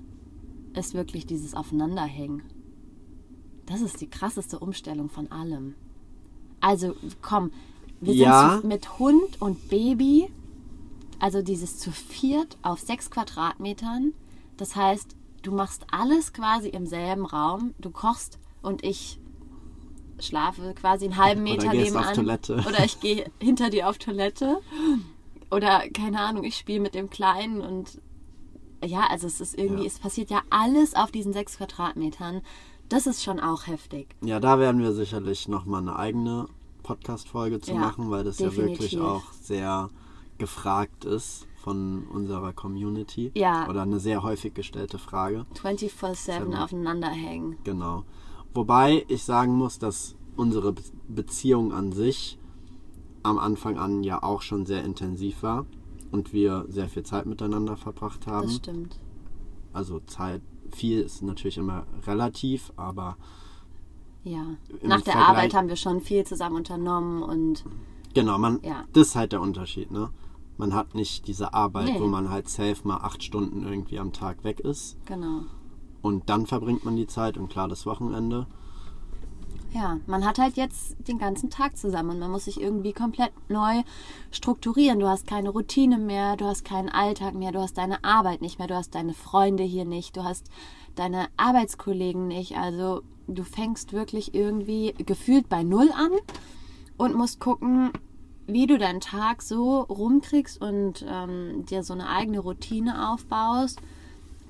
ist 0.73 0.93
wirklich 0.93 1.25
dieses 1.25 1.53
Aufeinanderhängen. 1.55 2.43
Das 3.65 3.81
ist 3.81 4.01
die 4.01 4.09
krasseste 4.09 4.59
Umstellung 4.59 5.09
von 5.09 5.31
allem. 5.31 5.75
Also, 6.59 6.95
komm, 7.21 7.51
wir 8.01 8.13
Ja. 8.13 8.49
sind 8.51 8.61
zu, 8.61 8.67
mit 8.67 8.99
Hund 8.99 9.41
und 9.41 9.69
Baby, 9.69 10.27
also 11.19 11.41
dieses 11.41 11.77
zu 11.79 11.91
viert 11.91 12.57
auf 12.61 12.79
sechs 12.79 13.09
Quadratmetern. 13.09 14.13
Das 14.57 14.75
heißt, 14.75 15.15
du 15.41 15.51
machst 15.51 15.85
alles 15.91 16.33
quasi 16.33 16.69
im 16.69 16.85
selben 16.85 17.25
Raum. 17.25 17.73
Du 17.79 17.89
kochst 17.89 18.39
und 18.61 18.83
ich 18.83 19.19
schlafe 20.19 20.73
quasi 20.73 21.05
einen 21.05 21.17
halben 21.17 21.41
Oder 21.43 21.51
Meter 21.51 21.69
gehst 21.69 21.85
nebenan. 21.93 22.05
auf 22.09 22.13
Toilette. 22.13 22.53
Oder 22.67 22.85
ich 22.85 22.99
gehe 22.99 23.29
hinter 23.41 23.69
dir 23.69 23.89
auf 23.89 23.97
Toilette. 23.97 24.59
Oder 25.51 25.83
keine 25.89 26.19
Ahnung, 26.21 26.43
ich 26.43 26.57
spiele 26.57 26.79
mit 26.79 26.95
dem 26.95 27.09
Kleinen 27.09 27.61
und 27.61 27.99
ja, 28.83 29.07
also 29.09 29.25
es 29.27 29.41
ist 29.41 29.57
irgendwie, 29.57 29.83
Ja. 29.83 29.87
es 29.87 29.99
passiert 29.99 30.29
ja 30.29 30.41
alles 30.49 30.95
auf 30.95 31.11
diesen 31.11 31.33
sechs 31.33 31.57
Quadratmetern. 31.57 32.41
Das 32.89 33.07
ist 33.07 33.23
schon 33.23 33.39
auch 33.39 33.65
heftig. 33.67 34.07
Ja, 34.21 34.39
da 34.39 34.59
werden 34.59 34.81
wir 34.81 34.93
sicherlich 34.93 35.47
nochmal 35.47 35.81
eine 35.81 35.95
eigene 35.97 36.47
Podcast-Folge 36.83 37.61
zu 37.61 37.71
Ja, 37.71 37.79
machen, 37.79 38.11
weil 38.11 38.23
das 38.23 38.37
ja 38.39 38.55
wirklich 38.55 38.91
definitiv. 38.91 39.01
auch 39.01 39.23
sehr 39.41 39.89
gefragt 40.37 41.03
ist 41.05 41.47
von 41.63 42.03
unserer 42.13 42.53
Community. 42.53 43.31
Ja. 43.33 43.67
Oder 43.69 43.81
eine 43.83 43.99
sehr 43.99 44.21
häufig 44.21 44.53
gestellte 44.53 44.99
Frage. 44.99 45.45
24-7 45.55 46.13
Seven. 46.15 46.53
aufeinander 46.53 47.09
hängen. 47.09 47.57
Genau. 47.63 48.03
Wobei 48.55 49.05
ich 49.09 49.23
sagen 49.23 49.53
muss, 49.55 49.77
dass 49.79 50.15
unsere 50.35 50.73
Be 50.73 50.81
Beziehung 51.07 51.71
an 51.71 51.91
sich 51.91 52.39
am 53.21 53.37
Anfang 53.37 53.77
an 53.77 54.03
ja 54.03 54.23
auch 54.23 54.41
schon 54.41 54.65
sehr 54.65 54.83
intensiv 54.83 55.43
war 55.43 55.65
und 56.11 56.33
wir 56.33 56.65
sehr 56.67 56.89
viel 56.89 57.03
Zeit 57.03 57.25
miteinander 57.27 57.77
verbracht 57.77 58.25
haben. 58.25 58.47
Das 58.47 58.55
stimmt. 58.55 58.99
Also 59.71 59.99
Zeit, 60.07 60.41
viel 60.71 61.01
ist 61.01 61.21
natürlich 61.21 61.57
immer 61.59 61.85
relativ, 62.07 62.71
aber 62.75 63.17
Ja. 64.23 64.43
Nach 64.81 65.01
der 65.01 65.13
Vergleich- 65.13 65.27
Arbeit 65.29 65.53
haben 65.53 65.67
wir 65.67 65.75
schon 65.75 66.01
viel 66.01 66.23
zusammen 66.25 66.55
unternommen 66.55 67.21
und 67.21 67.63
genau, 68.15 68.39
man, 68.39 68.59
Ja. 68.63 68.85
das 68.93 69.09
ist 69.09 69.15
halt 69.15 69.31
der 69.33 69.41
Unterschied, 69.41 69.91
ne? 69.91 70.09
Man 70.57 70.73
hat 70.73 70.95
nicht 70.95 71.27
diese 71.27 71.53
Arbeit, 71.53 71.85
Nee. 71.93 71.99
wo 71.99 72.07
man 72.07 72.29
halt 72.31 72.49
safe 72.49 72.77
mal 72.87 72.97
acht 72.97 73.21
Stunden 73.21 73.63
irgendwie 73.63 73.99
am 73.99 74.11
Tag 74.13 74.43
weg 74.43 74.59
ist 74.61 74.97
genau. 75.05 75.41
Und 76.05 76.29
dann 76.29 76.45
verbringt 76.45 76.85
man 76.85 76.95
die 76.95 77.07
Zeit 77.07 77.35
und 77.35 77.49
klar 77.49 77.67
das 77.67 77.87
Wochenende. 77.87 78.45
Ja, 79.73 79.97
man 80.05 80.23
hat 80.23 80.37
halt 80.37 80.55
jetzt 80.55 80.95
den 81.07 81.17
ganzen 81.17 81.49
Tag 81.49 81.77
zusammen 81.77 82.11
und 82.11 82.19
man 82.19 82.29
muss 82.29 82.45
sich 82.45 82.61
irgendwie 82.61 82.93
komplett 82.93 83.31
neu 83.49 83.81
strukturieren. 84.29 84.99
Du 84.99 85.07
hast 85.07 85.25
keine 85.25 85.49
Routine 85.49 85.97
mehr, 85.97 86.37
du 86.37 86.45
hast 86.45 86.63
keinen 86.63 86.89
Alltag 86.89 87.33
mehr, 87.33 87.51
du 87.51 87.59
hast 87.59 87.79
deine 87.79 88.03
Arbeit 88.03 88.41
nicht 88.41 88.59
mehr, 88.59 88.67
du 88.67 88.75
hast 88.75 88.93
deine 88.93 89.15
Freunde 89.15 89.63
hier 89.63 89.83
nicht, 89.83 90.15
du 90.15 90.23
hast 90.23 90.51
deine 90.93 91.25
Arbeitskollegen 91.37 92.27
nicht. 92.27 92.55
Also 92.55 93.01
du 93.27 93.43
fängst 93.43 93.91
wirklich 93.91 94.35
irgendwie 94.35 94.93
gefühlt 95.07 95.49
bei 95.49 95.63
Null 95.63 95.89
an 95.91 96.11
und 96.97 97.15
musst 97.15 97.39
gucken, 97.39 97.89
wie 98.45 98.67
du 98.67 98.77
deinen 98.77 99.01
Tag 99.01 99.41
so 99.41 99.79
rumkriegst 99.81 100.61
und 100.61 101.03
ähm, 101.09 101.65
dir 101.65 101.81
so 101.81 101.93
eine 101.93 102.09
eigene 102.09 102.41
Routine 102.41 103.09
aufbaust 103.11 103.81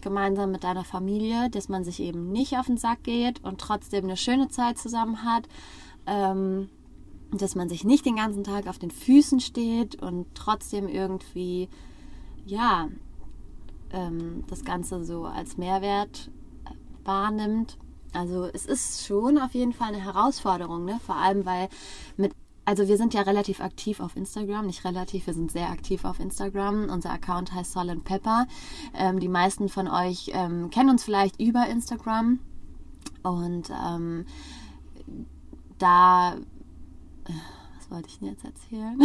gemeinsam 0.05 0.51
mit 0.51 0.63
deiner 0.63 0.85
Familie, 0.85 1.49
dass 1.49 1.67
man 1.67 1.83
sich 1.83 1.99
eben 1.99 2.31
nicht 2.31 2.57
auf 2.57 2.67
den 2.67 2.77
Sack 2.77 3.03
geht 3.03 3.43
und 3.43 3.59
trotzdem 3.59 4.05
eine 4.05 4.15
schöne 4.15 4.47
Zeit 4.47 4.77
zusammen 4.77 5.23
hat. 5.23 5.49
Ähm, 6.05 6.69
dass 7.31 7.55
man 7.55 7.67
sich 7.67 7.83
nicht 7.83 8.05
den 8.05 8.15
ganzen 8.15 8.43
Tag 8.43 8.67
auf 8.67 8.79
den 8.79 8.91
Füßen 8.91 9.39
steht 9.39 10.01
und 10.01 10.27
trotzdem 10.35 10.87
irgendwie, 10.87 11.67
ja, 12.45 12.87
ähm, 13.91 14.43
das 14.47 14.63
Ganze 14.63 15.03
so 15.03 15.25
als 15.25 15.57
Mehrwert 15.57 16.29
wahrnimmt. 17.03 17.77
Also 18.13 18.45
es 18.53 18.65
ist 18.65 19.05
schon 19.05 19.37
auf 19.37 19.53
jeden 19.53 19.73
Fall 19.73 19.89
eine 19.89 20.03
Herausforderung, 20.03 20.85
ne? 20.85 20.99
Vor 21.05 21.15
allem, 21.15 21.45
weil 21.45 21.67
mit 22.15 22.31
also 22.65 22.87
wir 22.87 22.97
sind 22.97 23.13
ja 23.13 23.21
relativ 23.21 23.61
aktiv 23.61 23.99
auf 23.99 24.15
Instagram, 24.15 24.65
nicht 24.65 24.85
relativ, 24.85 25.27
wir 25.27 25.35
sind 25.35 25.51
sehr 25.51 25.69
aktiv 25.69 26.03
auf 26.03 26.19
Instagram. 26.19 26.89
Unser 26.89 27.11
Account 27.11 27.53
heißt 27.53 27.71
Sol 27.71 27.91
and 27.91 28.03
Pepper. 28.03 28.47
Ähm, 28.95 29.19
die 29.19 29.29
meisten 29.29 29.69
von 29.69 29.87
euch 29.87 30.31
ähm, 30.33 30.71
kennen 30.71 30.89
uns 30.89 31.03
vielleicht 31.03 31.39
über 31.39 31.67
Instagram. 31.67 32.39
Und 33.21 33.69
ähm, 33.69 34.25
da, 35.77 36.35
was 37.77 37.91
wollte 37.91 38.09
ich 38.09 38.19
denn 38.19 38.29
jetzt 38.29 38.45
erzählen? 38.45 38.99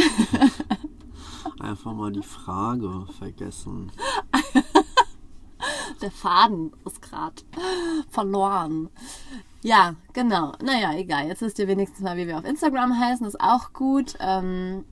Einfach 1.60 1.92
mal 1.92 2.12
die 2.12 2.22
Frage 2.22 3.06
vergessen. 3.18 3.92
Der 6.00 6.10
Faden 6.10 6.72
ist 6.86 7.02
gerade 7.02 7.42
verloren. 8.08 8.88
Ja, 9.62 9.94
genau. 10.12 10.52
Naja, 10.64 10.94
egal. 10.96 11.26
Jetzt 11.28 11.42
wisst 11.42 11.58
ihr 11.58 11.68
wenigstens 11.68 12.00
mal, 12.00 12.16
wie 12.16 12.26
wir 12.26 12.38
auf 12.38 12.44
Instagram 12.44 12.98
heißen. 12.98 13.26
Ist 13.26 13.40
auch 13.40 13.72
gut. 13.72 14.14
Ähm, 14.20 14.84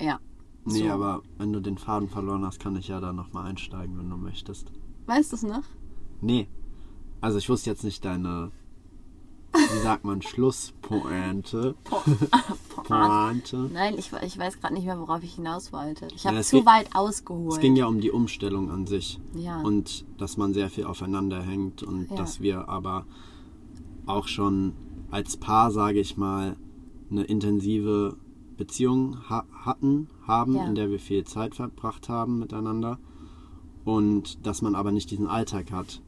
ja. 0.00 0.18
Nee, 0.64 0.86
So. 0.86 0.90
aber 0.90 1.22
wenn 1.38 1.52
du 1.52 1.60
den 1.60 1.78
Faden 1.78 2.08
verloren 2.08 2.44
hast, 2.44 2.58
kann 2.60 2.76
ich 2.76 2.88
ja 2.88 3.00
da 3.00 3.12
nochmal 3.12 3.46
einsteigen, 3.46 3.98
wenn 3.98 4.08
du 4.10 4.16
möchtest. 4.16 4.72
Weißt 5.06 5.32
du 5.32 5.36
es 5.36 5.42
noch? 5.42 5.62
Nee. 6.20 6.48
Also 7.20 7.38
ich 7.38 7.48
wusste 7.48 7.70
jetzt 7.70 7.84
nicht 7.84 8.04
deine, 8.04 8.50
wie 9.52 9.78
sagt 9.82 10.04
man, 10.04 10.22
Schlusspointe. 10.22 11.74
Pointe. 12.84 13.56
Nein, 13.72 13.94
ich, 13.98 14.12
ich 14.22 14.38
weiß 14.38 14.60
gerade 14.60 14.74
nicht 14.74 14.84
mehr, 14.86 14.98
worauf 14.98 15.22
ich 15.22 15.34
hinaus 15.34 15.72
wollte. 15.72 16.08
Ich 16.14 16.26
habe 16.26 16.38
es 16.38 16.48
zu 16.48 16.64
weit 16.64 16.94
ausgeholt. 16.94 17.54
Es 17.54 17.60
ging 17.60 17.76
ja 17.76 17.86
um 17.86 18.00
die 18.00 18.10
Umstellung 18.10 18.70
an 18.70 18.86
sich. 18.86 19.18
Ja. 19.34 19.60
Und 19.60 20.04
dass 20.18 20.36
man 20.36 20.54
sehr 20.54 20.70
viel 20.70 20.84
aufeinander 20.84 21.42
hängt 21.42 21.82
und 21.82 22.10
Ja. 22.10 22.16
dass 22.16 22.40
wir 22.40 22.68
aber 22.68 23.04
auch 24.08 24.26
schon 24.28 24.72
als 25.10 25.36
Paar, 25.36 25.70
sage 25.70 26.00
ich 26.00 26.16
mal, 26.16 26.56
eine 27.10 27.24
intensive 27.24 28.16
Beziehung 28.56 29.16
ha 29.30 29.44
hatten, 29.64 30.08
haben, 30.26 30.56
Ja. 30.56 30.66
in 30.66 30.74
der 30.74 30.90
wir 30.90 30.98
viel 30.98 31.24
Zeit 31.24 31.54
verbracht 31.54 32.08
haben 32.08 32.38
miteinander. 32.38 32.98
Und 33.84 34.44
dass 34.46 34.60
man 34.62 34.74
aber 34.74 34.92
nicht 34.92 35.10
diesen 35.10 35.26
Alltag 35.28 35.70
hat. 35.72 36.02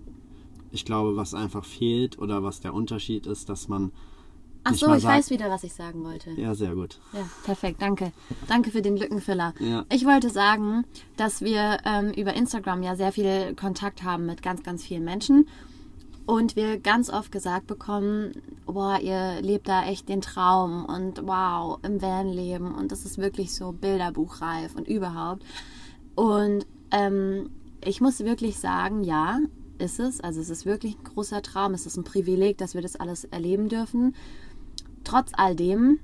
Ich 0.72 0.84
glaube, 0.84 1.16
was 1.16 1.34
einfach 1.34 1.64
fehlt 1.64 2.18
oder 2.18 2.42
was 2.42 2.60
der 2.60 2.74
Unterschied 2.74 3.26
ist, 3.26 3.48
dass 3.48 3.68
man 3.68 3.90
Ach 4.62 4.74
so, 4.74 4.92
ich 4.94 5.02
sagt- 5.02 5.16
weiß 5.16 5.30
wieder, 5.30 5.48
was 5.48 5.64
ich 5.64 5.72
sagen 5.72 6.04
wollte. 6.04 6.32
Ja, 6.32 6.54
sehr 6.54 6.74
gut. 6.74 7.00
Ja, 7.14 7.26
perfekt, 7.44 7.80
danke. 7.80 8.12
Danke 8.46 8.70
für 8.70 8.82
den 8.82 8.96
Lückenfüller. 8.98 9.54
Ja. 9.58 9.86
Ich 9.90 10.04
wollte 10.04 10.28
sagen, 10.28 10.84
dass 11.16 11.40
wir 11.40 11.78
ähm, 11.86 12.10
über 12.12 12.34
Instagram 12.34 12.82
ja 12.82 12.94
sehr 12.94 13.12
viel 13.12 13.54
Kontakt 13.54 14.02
haben 14.02 14.26
mit 14.26 14.42
ganz, 14.42 14.62
ganz 14.62 14.84
vielen 14.84 15.04
Menschen. 15.04 15.48
Und 16.30 16.54
wir 16.54 16.78
ganz 16.78 17.10
oft 17.10 17.32
gesagt 17.32 17.66
bekommen, 17.66 18.40
boah, 18.64 19.00
ihr 19.00 19.42
lebt 19.42 19.66
da 19.66 19.84
echt 19.86 20.08
den 20.08 20.20
Traum 20.20 20.84
und 20.84 21.26
wow, 21.26 21.80
im 21.82 22.00
Van 22.00 22.28
leben 22.28 22.72
und 22.72 22.92
das 22.92 23.04
ist 23.04 23.18
wirklich 23.18 23.52
so 23.52 23.72
bilderbuchreif 23.72 24.76
und 24.76 24.86
überhaupt. 24.86 25.42
Und 26.14 26.68
ähm, 26.92 27.50
ich 27.84 28.00
muss 28.00 28.20
wirklich 28.20 28.60
sagen, 28.60 29.02
ja, 29.02 29.40
ist 29.78 29.98
es. 29.98 30.20
Also 30.20 30.40
es 30.40 30.50
ist 30.50 30.66
wirklich 30.66 30.96
ein 30.96 31.02
großer 31.02 31.42
Traum, 31.42 31.74
es 31.74 31.84
ist 31.84 31.96
ein 31.96 32.04
Privileg, 32.04 32.58
dass 32.58 32.74
wir 32.74 32.82
das 32.82 32.94
alles 32.94 33.24
erleben 33.24 33.68
dürfen. 33.68 34.14
Trotz 35.02 35.32
all 35.32 35.56
dem 35.56 35.98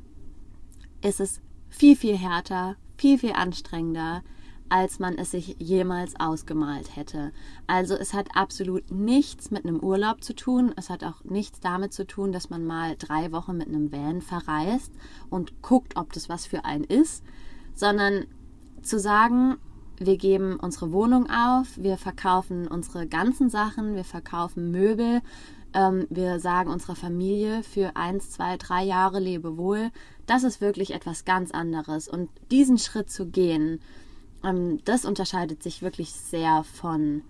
ist 1.03 1.21
es 1.21 1.41
viel, 1.69 1.95
viel 1.95 2.17
härter, 2.17 2.75
viel, 2.97 3.17
viel 3.21 3.35
anstrengender, 3.35 4.25
als 4.69 4.99
man 4.99 5.17
es 5.17 5.31
sich 5.31 5.57
jemals 5.59 6.19
ausgemalt 6.19 6.97
hätte. 6.97 7.33
Also 7.67 7.95
es 7.95 8.15
hat 8.15 8.29
absolut 8.35 8.91
nichts 8.91 9.51
mit 9.51 9.65
einem 9.65 9.81
Urlaub 9.81 10.23
zu 10.23 10.35
tun. 10.35 10.73
Es 10.77 10.91
hat 10.91 11.05
auch 11.05 11.25
nichts 11.25 11.61
damit 11.61 11.93
zu 11.93 12.07
tun, 12.07 12.33
dass 12.33 12.51
man 12.51 12.65
mal 12.65 12.97
drei 12.99 13.33
Wochen 13.33 13.57
mit 13.57 13.69
einem 13.69 13.93
Van 13.93 14.23
verreist 14.23 14.93
und 15.31 15.63
guckt, 15.63 15.97
ob 15.97 16.13
das 16.13 16.29
was 16.29 16.47
für 16.47 16.65
einen 16.65 16.85
ist, 16.85 17.23
sondern 17.75 18.27
zu 18.83 18.99
sagen, 18.99 19.57
wir 19.99 20.17
geben 20.17 20.57
unsere 20.61 20.93
Wohnung 20.93 21.29
auf, 21.31 21.69
wir 21.77 21.97
verkaufen 21.97 22.69
unsere 22.69 23.07
ganzen 23.07 23.49
Sachen, 23.49 23.95
wir 23.95 24.05
verkaufen 24.05 24.71
Möbel, 24.71 25.23
ähm, 25.73 26.07
wir 26.11 26.39
sagen 26.41 26.71
unserer 26.71 26.97
Familie 26.97 27.63
für 27.63 27.97
eins, 27.97 28.31
zwei, 28.31 28.57
drei 28.57 28.85
Jahre 28.85 29.21
lebe 29.21 29.57
wohl. 29.57 29.91
Das 30.27 30.43
ist 30.43 30.61
wirklich 30.61 30.93
etwas 30.93 31.25
ganz 31.25 31.51
anderes. 31.51 32.09
Und 32.09 32.29
diesen 32.51 32.79
Schritt 32.79 33.11
zu 33.11 33.27
gehen, 33.27 33.81
ähm, 34.45 34.81
das 34.85 35.05
unterscheidet 35.05 35.63
sich 35.63 35.83
wirklich 35.83 36.13
sehr 36.13 36.65
von, 36.65 37.23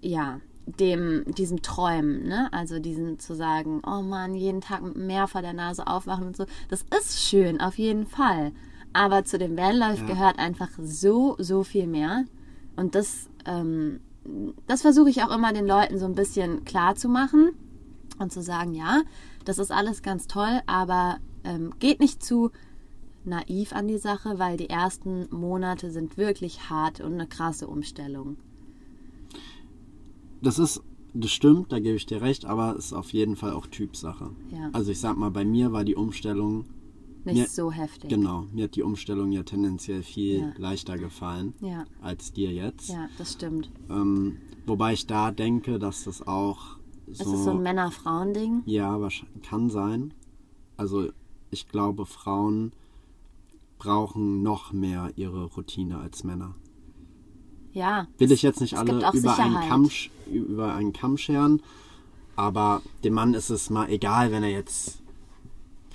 ja, 0.00 0.40
dem, 0.78 1.24
diesem 1.34 1.62
Träumen, 1.62 2.26
ne? 2.26 2.48
Also 2.52 2.78
diesen 2.78 3.18
zu 3.18 3.34
sagen, 3.34 3.80
oh 3.86 4.02
Mann, 4.02 4.34
jeden 4.34 4.60
Tag 4.60 4.82
mit 4.82 4.96
Meer 4.96 5.26
vor 5.26 5.40
der 5.42 5.54
Nase 5.54 5.86
aufwachen 5.86 6.26
und 6.26 6.36
so. 6.36 6.44
Das 6.68 6.84
ist 6.98 7.22
schön, 7.22 7.60
auf 7.60 7.78
jeden 7.78 8.06
Fall. 8.06 8.52
Aber 8.92 9.24
zu 9.24 9.38
dem 9.38 9.56
Vanlife 9.56 10.02
ja. 10.02 10.06
gehört 10.06 10.38
einfach 10.38 10.70
so, 10.78 11.36
so 11.38 11.62
viel 11.62 11.86
mehr. 11.86 12.24
Und 12.76 12.94
das, 12.94 13.28
ähm, 13.46 14.00
das 14.66 14.82
versuche 14.82 15.10
ich 15.10 15.22
auch 15.22 15.34
immer 15.34 15.52
den 15.52 15.66
Leuten 15.66 15.98
so 15.98 16.06
ein 16.06 16.14
bisschen 16.14 16.64
klar 16.64 16.94
zu 16.96 17.08
machen 17.08 17.52
und 18.18 18.32
zu 18.32 18.42
sagen, 18.42 18.74
ja, 18.74 19.02
das 19.44 19.58
ist 19.58 19.72
alles 19.72 20.02
ganz 20.02 20.26
toll, 20.26 20.60
aber 20.66 21.18
ähm, 21.44 21.72
geht 21.78 22.00
nicht 22.00 22.22
zu 22.22 22.50
naiv 23.24 23.72
an 23.72 23.88
die 23.88 23.98
Sache, 23.98 24.38
weil 24.38 24.56
die 24.56 24.70
ersten 24.70 25.28
Monate 25.30 25.90
sind 25.90 26.16
wirklich 26.16 26.70
hart 26.70 27.00
und 27.00 27.14
eine 27.14 27.26
krasse 27.26 27.66
Umstellung. 27.66 28.36
Das 30.40 30.58
ist, 30.58 30.82
das 31.14 31.30
stimmt, 31.30 31.72
da 31.72 31.80
gebe 31.80 31.96
ich 31.96 32.06
dir 32.06 32.22
recht, 32.22 32.44
aber 32.44 32.76
es 32.76 32.86
ist 32.86 32.92
auf 32.92 33.12
jeden 33.12 33.36
Fall 33.36 33.52
auch 33.52 33.66
Typsache. 33.66 34.30
Ja. 34.50 34.70
Also 34.72 34.92
ich 34.92 35.00
sag 35.00 35.16
mal, 35.16 35.30
bei 35.30 35.44
mir 35.44 35.72
war 35.72 35.84
die 35.84 35.96
Umstellung 35.96 36.64
nicht 37.24 37.36
mir, 37.36 37.48
so 37.48 37.72
heftig. 37.72 38.08
Genau, 38.08 38.46
mir 38.52 38.64
hat 38.64 38.76
die 38.76 38.82
Umstellung 38.82 39.32
ja 39.32 39.42
tendenziell 39.42 40.02
viel 40.02 40.40
ja. 40.40 40.52
leichter 40.56 40.96
gefallen 40.96 41.54
ja. 41.60 41.84
als 42.00 42.32
dir 42.32 42.52
jetzt. 42.52 42.90
Ja, 42.90 43.08
das 43.18 43.32
stimmt. 43.32 43.70
Ähm, 43.90 44.38
wobei 44.66 44.92
ich 44.92 45.06
da 45.06 45.30
denke, 45.30 45.78
dass 45.78 46.04
das 46.04 46.26
auch 46.26 46.78
so. 47.06 47.24
Ist 47.24 47.32
es 47.32 47.44
so 47.44 47.50
ein 47.50 47.62
Männer-Frauen-Ding? 47.62 48.62
Ja, 48.66 48.98
kann 49.42 49.70
sein. 49.70 50.14
Also 50.76 51.08
ich 51.50 51.68
glaube, 51.68 52.06
Frauen 52.06 52.72
brauchen 53.78 54.42
noch 54.42 54.72
mehr 54.72 55.12
ihre 55.16 55.44
Routine 55.44 55.98
als 55.98 56.24
Männer. 56.24 56.54
Ja. 57.72 58.06
Will 58.18 58.32
ich 58.32 58.42
jetzt 58.42 58.60
nicht 58.60 58.76
alle 58.76 58.92
über 59.12 59.38
einen, 59.38 59.68
Kamm, 59.68 59.90
über 60.26 60.74
einen 60.74 60.92
Kamm 60.92 61.16
scheren, 61.16 61.62
aber 62.36 62.82
dem 63.04 63.14
Mann 63.14 63.34
ist 63.34 63.50
es 63.50 63.70
mal 63.70 63.88
egal, 63.88 64.32
wenn 64.32 64.42
er 64.42 64.50
jetzt, 64.50 65.02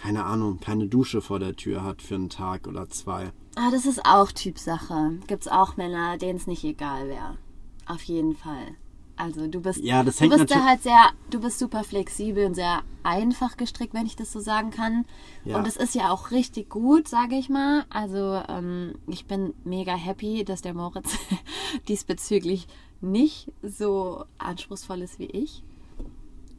keine 0.02 0.24
Ahnung, 0.26 0.60
keine 0.60 0.88
Dusche 0.88 1.22
vor 1.22 1.40
der 1.40 1.56
Tür 1.56 1.84
hat 1.84 2.02
für 2.02 2.16
einen 2.16 2.30
Tag 2.30 2.68
oder 2.68 2.90
zwei. 2.90 3.32
Ah, 3.56 3.70
das 3.72 3.86
ist 3.86 4.06
auch 4.06 4.32
Typsache. 4.32 5.20
Gibt 5.28 5.44
es 5.44 5.52
auch 5.52 5.78
Männer, 5.78 6.18
denen 6.18 6.38
es 6.38 6.48
nicht 6.48 6.64
egal 6.64 7.08
wäre. 7.08 7.38
Auf 7.86 8.04
jeden 8.04 8.36
Fall. 8.36 8.76
Also 9.24 9.48
du 9.48 9.62
bist, 9.62 9.80
ja, 9.80 10.04
das 10.04 10.18
du 10.18 10.28
bist 10.28 10.52
da 10.52 10.66
halt 10.66 10.84
sehr, 10.84 11.12
du 11.30 11.40
bist 11.40 11.58
super 11.58 11.86
flexibel 11.86 12.46
und 12.46 12.56
sehr 12.56 12.82
einfach 13.04 13.56
gestrickt, 13.56 13.94
wenn 13.94 14.06
ich 14.06 14.18
das 14.18 14.34
so 14.34 14.42
sagen 14.42 14.70
kann. 14.70 15.06
Ja. 15.46 15.58
Und 15.58 15.66
es 15.66 15.78
ist 15.78 15.96
ja 15.96 16.12
auch 16.12 16.32
richtig 16.32 16.70
gut, 16.70 17.08
sage 17.08 17.36
ich 17.36 17.48
mal. 17.48 17.86
Also 17.90 18.42
ähm, 18.50 18.96
ich 19.08 19.26
bin 19.26 19.54
mega 19.64 19.96
happy, 19.96 20.44
dass 20.44 20.62
der 20.62 20.74
Moritz 20.74 21.18
diesbezüglich 21.88 22.68
nicht 23.00 23.50
so 23.62 24.26
anspruchsvoll 24.40 25.02
ist 25.02 25.20
wie 25.20 25.28
ich. 25.28 25.64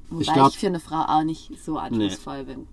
Wobei 0.09 0.23
ich, 0.23 0.33
glaub, 0.33 0.49
ich 0.49 0.59
für 0.59 0.69
eine 0.69 0.81
Frau 0.81 1.03
auch 1.03 1.23
nicht 1.23 1.63
so 1.63 1.77
anspruchsvoll 1.77 2.45
nee. 2.45 2.55
bin, 2.55 2.67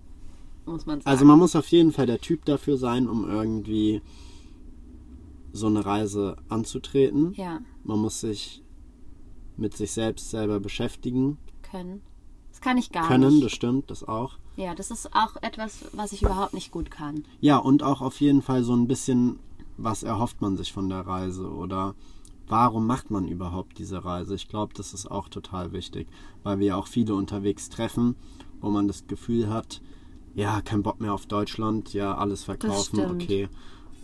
muss 0.66 0.86
man 0.86 1.02
sagen. 1.02 1.10
Also 1.10 1.26
man 1.26 1.38
muss 1.38 1.54
auf 1.58 1.68
jeden 1.68 1.92
Fall 1.92 2.06
der 2.06 2.22
Typ 2.22 2.46
dafür 2.46 2.78
sein, 2.78 3.10
um 3.10 3.30
irgendwie 3.30 4.02
so 5.52 5.68
eine 5.68 5.86
Reise 5.86 6.38
anzutreten. 6.48 7.34
Ja. 7.34 7.60
Man 7.84 8.00
muss 8.00 8.22
sich 8.22 8.61
mit 9.58 9.76
sich 9.76 9.92
selbst 9.92 10.30
selber 10.30 10.60
beschäftigen. 10.60 11.38
Können. 11.62 12.02
Das 12.52 12.62
kann 12.62 12.78
ich 12.78 12.92
gar 12.92 13.08
können, 13.08 13.22
nicht. 13.22 13.30
Können, 13.30 13.42
das 13.42 13.52
stimmt, 13.52 13.92
das 13.92 14.04
auch. 14.04 14.38
Ja, 14.58 14.76
das 14.76 14.92
ist 14.92 15.16
auch 15.16 15.38
etwas, 15.42 15.86
was 15.94 16.12
ich 16.12 16.24
überhaupt 16.24 16.54
nicht 16.54 16.72
gut 16.72 16.92
kann. 16.92 17.24
Ja, 17.40 17.58
und 17.58 17.84
auch 17.84 18.02
auf 18.02 18.20
jeden 18.20 18.42
Fall 18.42 18.64
so 18.64 18.76
ein 18.76 18.88
bisschen, 18.88 19.40
was 19.78 20.04
erhofft 20.04 20.42
man 20.42 20.58
sich 20.58 20.74
von 20.74 20.90
der 20.90 21.08
Reise 21.08 21.50
oder 21.50 21.96
warum 22.48 22.86
macht 22.86 23.12
man 23.12 23.28
überhaupt 23.28 23.78
diese 23.80 24.04
Reise? 24.04 24.36
Ich 24.36 24.50
glaube, 24.50 24.74
das 24.76 24.94
ist 24.94 25.10
auch 25.10 25.30
total 25.30 25.72
wichtig, 25.72 26.08
weil 26.44 26.60
wir 26.60 26.68
ja 26.68 26.76
auch 26.76 26.88
viele 26.88 27.16
unterwegs 27.16 27.70
treffen, 27.70 28.16
wo 28.60 28.70
man 28.70 28.88
das 28.88 29.08
Gefühl 29.08 29.50
hat, 29.50 29.82
ja, 30.36 30.62
kein 30.62 30.84
Bock 30.84 31.00
mehr 31.00 31.14
auf 31.14 31.26
Deutschland, 31.26 31.94
ja, 31.94 32.16
alles 32.16 32.44
verkaufen, 32.44 33.00
okay. 33.00 33.50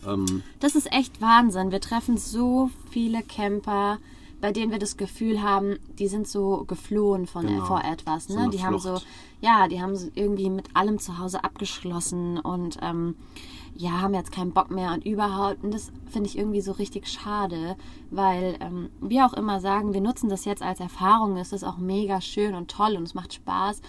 Ähm, 0.06 0.44
das 0.60 0.76
ist 0.76 0.92
echt 0.92 1.22
Wahnsinn. 1.22 1.72
Wir 1.72 1.82
treffen 1.82 2.18
so 2.18 2.70
viele 2.90 3.22
Camper, 3.24 4.00
bei 4.40 4.52
denen 4.52 4.72
wir 4.72 4.80
das 4.80 4.98
Gefühl 4.98 5.42
haben, 5.42 5.80
die 5.98 6.08
sind 6.08 6.28
so 6.28 6.64
geflohen 6.68 7.26
von 7.26 7.48
genau. 7.48 7.66
vor 7.66 7.84
etwas. 7.84 8.30
Ne? 8.30 8.44
So 8.44 8.50
die 8.50 8.58
Flucht. 8.60 8.64
haben 8.64 8.80
so, 8.80 9.00
ja, 9.42 9.68
die 9.68 9.82
haben 9.82 9.96
so 9.96 10.10
irgendwie 10.14 10.50
mit 10.50 10.76
allem 10.76 11.00
zu 11.00 11.18
Hause 11.18 11.44
abgeschlossen 11.44 12.40
und 12.40 12.78
ähm, 12.82 13.16
ja, 13.76 14.02
haben 14.02 14.14
jetzt 14.14 14.32
keinen 14.32 14.54
Bock 14.54 14.72
mehr 14.72 14.92
und 14.94 15.06
überhaupt. 15.06 15.64
Und 15.64 15.74
das 15.74 15.92
finde 16.06 16.30
ich 16.30 16.38
irgendwie 16.38 16.62
so 16.62 16.72
richtig 16.74 17.08
schade, 17.08 17.76
weil 18.12 18.58
ähm, 18.60 18.90
wir 19.02 19.26
auch 19.26 19.34
immer 19.34 19.60
sagen, 19.60 19.94
wir 19.94 20.02
nutzen 20.02 20.30
das 20.30 20.46
jetzt 20.46 20.62
als 20.62 20.80
Erfahrung. 20.80 21.38
Es 21.38 21.52
ist 21.52 21.64
auch 21.64 21.78
mega 21.78 22.22
schön 22.22 22.56
und 22.56 22.70
toll 22.70 22.96
und 22.96 23.04
es 23.04 23.14
macht 23.14 23.34
Spaß 23.34 23.82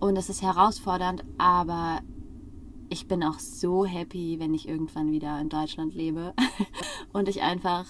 und 0.00 0.16
es 0.16 0.28
ist 0.28 0.42
herausfordernd, 0.42 1.24
aber 1.38 2.00
ich 2.88 3.06
bin 3.06 3.22
auch 3.22 3.38
so 3.38 3.84
happy, 3.84 4.38
wenn 4.38 4.54
ich 4.54 4.68
irgendwann 4.68 5.12
wieder 5.12 5.38
in 5.40 5.48
Deutschland 5.48 5.94
lebe 5.94 6.32
und 7.12 7.28
ich 7.28 7.42
einfach 7.42 7.84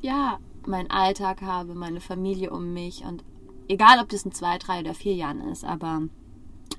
ja 0.00 0.38
meinen 0.66 0.90
Alltag 0.90 1.42
habe, 1.42 1.74
meine 1.74 2.00
Familie 2.00 2.50
um 2.50 2.72
mich 2.72 3.04
und 3.04 3.24
egal, 3.68 3.98
ob 4.00 4.08
das 4.08 4.24
in 4.24 4.32
zwei, 4.32 4.58
drei 4.58 4.80
oder 4.80 4.94
vier 4.94 5.14
Jahren 5.14 5.40
ist, 5.48 5.64
aber 5.64 6.02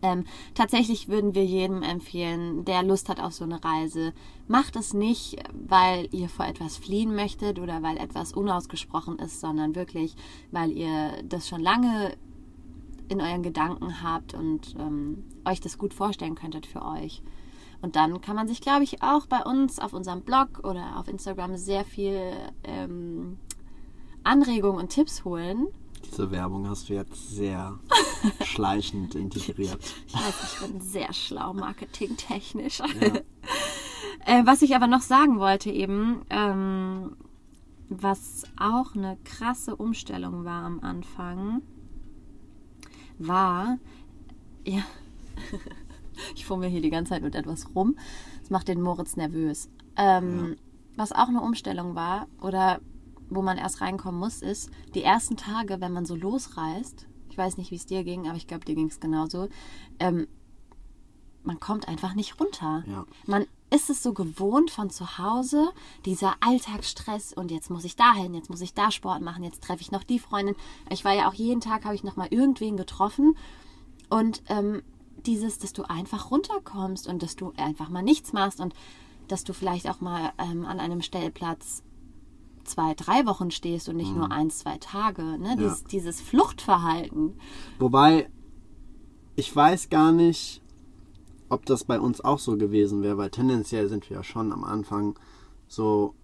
ähm, 0.02 0.26
tatsächlich 0.54 1.08
würden 1.08 1.34
wir 1.34 1.46
jedem 1.46 1.82
empfehlen, 1.82 2.66
der 2.66 2.84
Lust 2.84 3.10
hat 3.10 3.20
auf 3.20 3.34
so 3.34 3.46
eine 3.46 3.64
Reise, 3.64 4.14
macht 4.48 4.76
es 4.76 4.94
nicht, 4.94 5.38
weil 5.54 6.10
ihr 6.12 6.30
vor 6.30 6.46
etwas 6.46 6.78
fliehen 6.78 7.16
möchtet 7.16 7.58
oder 7.60 7.82
weil 7.84 7.98
etwas 7.98 8.34
unausgesprochen 8.34 9.18
ist, 9.20 9.40
sondern 9.40 9.76
wirklich, 9.76 10.16
weil 10.52 10.72
ihr 10.72 11.24
das 11.24 11.48
schon 11.48 11.62
lange 11.62 12.16
in 13.08 13.22
euren 13.22 13.44
Gedanken 13.44 14.02
habt 14.04 14.34
und 14.34 14.76
ähm, 14.78 15.24
euch 15.46 15.62
das 15.62 15.78
gut 15.78 15.94
vorstellen 15.94 16.36
könntet 16.36 16.66
für 16.66 16.84
euch. 16.84 17.22
Und 17.82 17.98
dann 17.98 18.22
kann 18.22 18.36
man 18.36 18.48
sich, 18.48 18.62
glaube 18.62 18.84
ich, 18.84 19.04
auch 19.04 19.26
bei 19.26 19.44
uns 19.44 19.78
auf 19.80 19.94
unserem 19.94 20.22
Blog 20.22 20.62
oder 20.64 20.98
auf 20.98 21.08
Instagram 21.08 21.58
sehr 21.58 21.84
viel 21.84 22.32
ähm, 22.64 23.38
Anregungen 24.24 24.80
und 24.80 24.90
Tipps 24.90 25.24
holen. 25.26 25.68
Diese 26.06 26.32
Werbung 26.32 26.70
hast 26.70 26.90
du 26.90 26.94
jetzt 26.94 27.36
sehr 27.36 27.80
schleichend 28.44 29.16
integriert. 29.16 29.80
Ich 30.08 30.14
weiß, 30.14 30.54
ich 30.54 30.68
bin 30.68 30.82
sehr 30.82 31.12
schlau 31.14 31.54
marketingtechnisch. 31.54 32.80
Ja. 32.80 33.14
äh, 34.26 34.46
was 34.46 34.62
ich 34.62 34.76
aber 34.76 34.88
noch 34.88 35.02
sagen 35.02 35.40
wollte 35.40 35.70
eben, 35.70 36.22
ähm, 36.30 37.16
was 37.90 38.44
auch 38.58 38.96
eine 38.96 39.18
krasse 39.24 39.76
Umstellung 39.76 40.46
war 40.46 40.66
am 40.66 40.80
Anfang, 40.82 41.62
war, 43.18 43.78
ja, 44.66 44.84
ich 46.36 46.46
fummel 46.46 46.70
hier 46.70 46.82
die 46.82 46.90
ganze 46.90 47.12
Zeit 47.12 47.24
mit 47.24 47.36
etwas 47.36 47.76
rum. 47.76 47.98
Das 48.42 48.50
macht 48.50 48.68
den 48.68 48.82
Moritz 48.82 49.16
nervös. 49.16 49.70
Ähm, 49.96 50.50
ja. 50.50 50.56
Was 50.96 51.12
auch 51.12 51.28
eine 51.28 51.42
Umstellung 51.42 51.96
war, 51.96 52.28
oder 52.42 52.80
wo 53.36 53.42
man 53.42 53.58
erst 53.58 53.82
reinkommen 53.82 54.20
muss, 54.20 54.42
ist, 54.42 54.70
die 54.94 55.04
ersten 55.04 55.38
Tage, 55.38 55.82
wenn 55.82 55.94
man 55.94 56.06
so 56.06 56.16
losreist, 56.16 57.08
ich 57.30 57.38
weiß 57.38 57.58
nicht, 57.58 57.72
wie 57.72 57.76
es 57.76 57.86
dir 57.86 58.04
ging, 58.04 58.28
aber 58.28 58.38
ich 58.38 58.48
glaube, 58.48 58.66
dir 58.66 58.76
ging 58.76 58.88
es 58.88 59.00
genauso, 59.00 59.50
ähm, 60.00 60.28
man 61.44 61.60
kommt 61.60 61.88
einfach 61.88 62.14
nicht 62.14 62.40
runter. 62.40 62.84
Ja. 62.88 63.06
Man 63.26 63.46
ist 63.70 63.90
es 63.90 64.04
so 64.04 64.14
gewohnt 64.14 64.72
von 64.72 64.90
zu 64.90 65.18
Hause, 65.18 65.70
dieser 66.06 66.36
Alltagsstress 66.42 67.34
und 67.34 67.52
jetzt 67.52 67.70
muss 67.70 67.84
ich 67.84 67.96
dahin, 67.96 68.34
jetzt 68.34 68.50
muss 68.50 68.62
ich 68.62 68.74
da 68.74 68.92
Sport 68.92 69.22
machen, 69.22 69.44
jetzt 69.44 69.64
treffe 69.64 69.82
ich 69.82 69.92
noch 69.92 70.04
die 70.04 70.20
Freundin. 70.20 70.56
Ich 70.90 71.04
war 71.04 71.14
ja 71.14 71.28
auch 71.28 71.34
jeden 71.34 71.60
Tag, 71.60 71.86
habe 71.86 71.96
ich 71.96 72.04
noch 72.04 72.16
mal 72.16 72.28
irgendwen 72.30 72.78
getroffen 72.78 73.36
und 74.10 74.44
ähm, 74.48 74.84
dieses, 75.26 75.58
dass 75.58 75.74
du 75.74 75.84
einfach 75.84 76.32
runterkommst 76.32 77.08
und 77.08 77.24
dass 77.24 77.36
du 77.36 77.54
einfach 77.58 77.90
mal 77.90 78.04
nichts 78.04 78.32
machst 78.32 78.60
und 78.60 78.74
dass 79.28 79.44
du 79.44 79.54
vielleicht 79.54 79.90
auch 79.90 80.02
mal 80.02 80.32
ähm, 80.38 80.66
an 80.66 80.80
einem 80.80 81.02
Stellplatz 81.02 81.84
zwei, 82.64 82.94
drei 82.94 83.26
Wochen 83.26 83.52
stehst 83.52 83.90
und 83.90 83.98
nicht 83.98 84.16
nur 84.16 84.32
ein, 84.32 84.50
zwei 84.50 84.78
Tage. 84.78 85.24
Ne? 85.38 85.56
Dieses, 85.58 85.84
dieses 85.84 86.22
Fluchtverhalten. 86.22 87.34
Wobei, 87.80 88.30
ich 89.36 89.56
weiß 89.56 89.90
gar 89.90 90.12
nicht, 90.12 90.62
ob 91.50 91.66
das 91.66 91.84
bei 91.84 92.00
uns 92.00 92.22
auch 92.22 92.40
so 92.40 92.58
gewesen 92.58 93.02
wäre, 93.04 93.18
weil 93.18 93.30
tendenziell 93.30 93.88
sind 93.90 94.10
wir 94.10 94.18
ja 94.18 94.24
schon 94.24 94.52
am 94.52 94.64
Anfang 94.64 95.18
so 95.68 96.16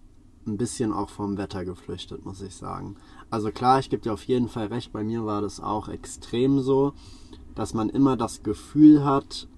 ein 0.46 0.56
bisschen 0.56 0.92
auch 0.92 1.10
vom 1.10 1.36
Wetter 1.36 1.64
geflüchtet, 1.64 2.24
muss 2.24 2.40
ich 2.40 2.54
sagen. 2.54 2.96
Also 3.30 3.50
klar, 3.50 3.78
ich 3.78 3.90
gebe 3.90 4.02
dir 4.02 4.12
auf 4.12 4.24
jeden 4.24 4.48
Fall 4.48 4.66
recht, 4.66 4.92
bei 4.92 5.04
mir 5.04 5.24
war 5.24 5.42
das 5.42 5.60
auch 5.60 5.88
extrem 5.88 6.60
so, 6.60 6.92
dass 7.54 7.74
man 7.74 7.88
immer 7.88 8.16
das 8.16 8.42
Gefühl 8.42 9.04
hat, 9.04 9.48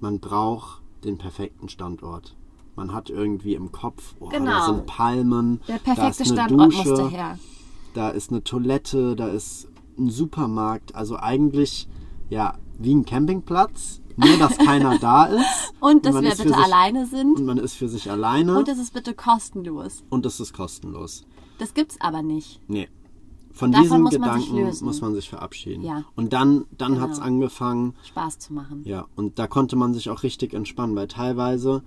man 0.00 0.20
braucht 0.20 0.82
den 1.04 1.18
perfekten 1.18 1.68
Standort. 1.68 2.36
Man 2.78 2.92
hat 2.94 3.10
irgendwie 3.10 3.54
im 3.54 3.72
Kopf, 3.72 4.14
oh, 4.20 4.28
da 4.30 4.38
Genau. 4.38 4.66
sind 4.66 4.86
Palmen, 4.86 5.60
Der 5.66 5.78
da 5.78 5.82
perfekte 5.94 6.22
ist 6.22 6.30
eine 6.30 6.40
Standort 6.42 6.72
Dusche, 6.72 6.88
musste 6.90 7.08
her. 7.10 7.38
da 7.94 8.08
ist 8.10 8.30
eine 8.30 8.44
Toilette, 8.44 9.16
da 9.16 9.26
ist 9.26 9.66
ein 9.98 10.10
Supermarkt. 10.10 10.94
Also 10.94 11.16
eigentlich, 11.18 11.88
ja, 12.30 12.54
wie 12.78 12.94
ein 12.94 13.04
Campingplatz, 13.04 14.00
nur 14.16 14.36
dass 14.38 14.56
keiner 14.64 14.96
da 15.00 15.24
ist. 15.24 15.74
Und 15.80 16.06
dass 16.06 16.14
man 16.14 16.22
wir 16.22 16.30
bitte 16.30 16.44
sich- 16.50 16.56
alleine 16.56 17.06
sind. 17.06 17.36
Und 17.40 17.46
man 17.46 17.58
ist 17.58 17.74
für 17.74 17.88
sich 17.88 18.08
alleine 18.12 18.56
Und 18.56 18.68
es 18.68 18.78
ist 18.78 18.94
bitte 18.94 19.12
kostenlos. 19.12 20.04
und 20.08 20.24
es 20.24 20.38
ist 20.38 20.52
kostenlos. 20.52 21.24
Das 21.58 21.74
gibt's 21.74 21.96
aber 22.00 22.22
nicht. 22.22 22.60
Nee. 22.68 22.88
Von 23.52 23.72
Davon 23.72 23.82
diesem 23.82 24.02
muss 24.02 24.12
man 24.18 24.22
Gedanken 24.40 24.56
lösen. 24.56 24.84
muss 24.84 25.00
man 25.00 25.14
sich 25.16 25.28
verabschieden. 25.28 25.82
Ja. 25.82 26.04
Und 26.14 26.32
dann, 26.32 26.66
dann 26.76 26.92
Genau. 26.94 27.08
hat's 27.08 27.18
angefangen, 27.18 27.94
Spaß 28.04 28.38
zu 28.38 28.52
machen. 28.54 28.82
ja, 28.84 29.06
und 29.16 29.40
da 29.40 29.48
konnte 29.48 29.74
man 29.74 29.94
sich 29.94 30.10
auch 30.10 30.22
richtig 30.22 30.54
entspannen, 30.54 30.94
weil 30.94 31.08
teilweise 31.08 31.82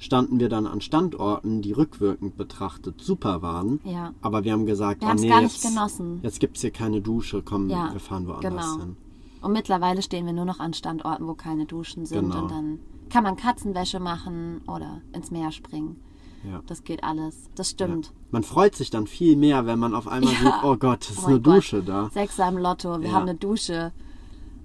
standen 0.00 0.40
wir 0.40 0.48
dann 0.48 0.66
an 0.66 0.80
Standorten, 0.80 1.62
die 1.62 1.72
rückwirkend 1.72 2.36
betrachtet 2.36 3.00
super 3.00 3.42
waren. 3.42 3.78
Ja. 3.84 4.12
Aber 4.22 4.42
wir 4.44 4.52
haben 4.52 4.66
gesagt, 4.66 5.02
Wir 5.02 5.08
oh 5.10 5.14
nee, 5.14 5.28
gar 5.28 5.42
nicht 5.42 5.62
jetzt, 5.62 5.68
genossen. 5.74 6.20
jetzt 6.22 6.40
gibt's 6.40 6.60
hier 6.62 6.70
keine 6.72 7.00
Dusche, 7.00 7.42
komm, 7.42 7.68
Ja, 7.70 7.92
wir 7.92 8.00
fahren 8.00 8.26
woanders 8.26 8.72
genau. 8.72 8.84
hin. 8.84 8.96
Und 9.42 9.52
mittlerweile 9.52 10.02
stehen 10.02 10.26
wir 10.26 10.32
nur 10.32 10.44
noch 10.44 10.58
an 10.60 10.74
Standorten, 10.74 11.26
wo 11.28 11.34
keine 11.34 11.64
Duschen 11.66 12.04
sind. 12.06 12.30
Genau. 12.30 12.42
Und 12.42 12.50
dann 12.50 12.78
kann 13.10 13.22
man 13.24 13.36
Katzenwäsche 13.36 14.00
machen 14.00 14.60
oder 14.66 15.00
ins 15.12 15.30
Meer 15.30 15.50
springen. 15.52 15.96
Ja. 16.44 16.62
Das 16.66 16.84
geht 16.84 17.04
alles. 17.04 17.50
Das 17.54 17.68
stimmt. 17.70 18.12
Man 18.30 18.42
freut 18.44 18.74
sich 18.74 18.88
dann 18.90 19.06
viel 19.06 19.36
mehr, 19.36 19.66
wenn 19.66 19.78
man 19.78 19.94
auf 19.94 20.08
einmal 20.08 20.32
Ja. 20.32 20.38
sieht, 20.38 20.52
oh 20.64 20.76
Gott, 20.76 21.04
es 21.04 21.18
ist 21.18 21.24
Oh 21.24 21.28
eine 21.28 21.40
Gott. 21.40 21.56
Dusche 21.56 21.82
da. 21.82 22.08
Sechser 22.10 22.48
im 22.48 22.56
Lotto. 22.58 23.00
Wir 23.00 23.08
Ja. 23.08 23.14
haben 23.14 23.28
eine 23.28 23.34
Dusche. 23.34 23.92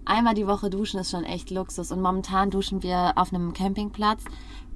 Einmal 0.06 0.36
die 0.36 0.46
Woche 0.48 0.70
duschen 0.70 1.00
ist 1.00 1.12
schon 1.12 1.24
echt 1.24 1.50
Luxus. 1.52 1.92
Und 1.92 2.02
momentan 2.02 2.50
duschen 2.52 2.84
wir 2.84 3.14
auf 3.18 3.34
einem 3.34 3.54
Campingplatz. 3.54 4.24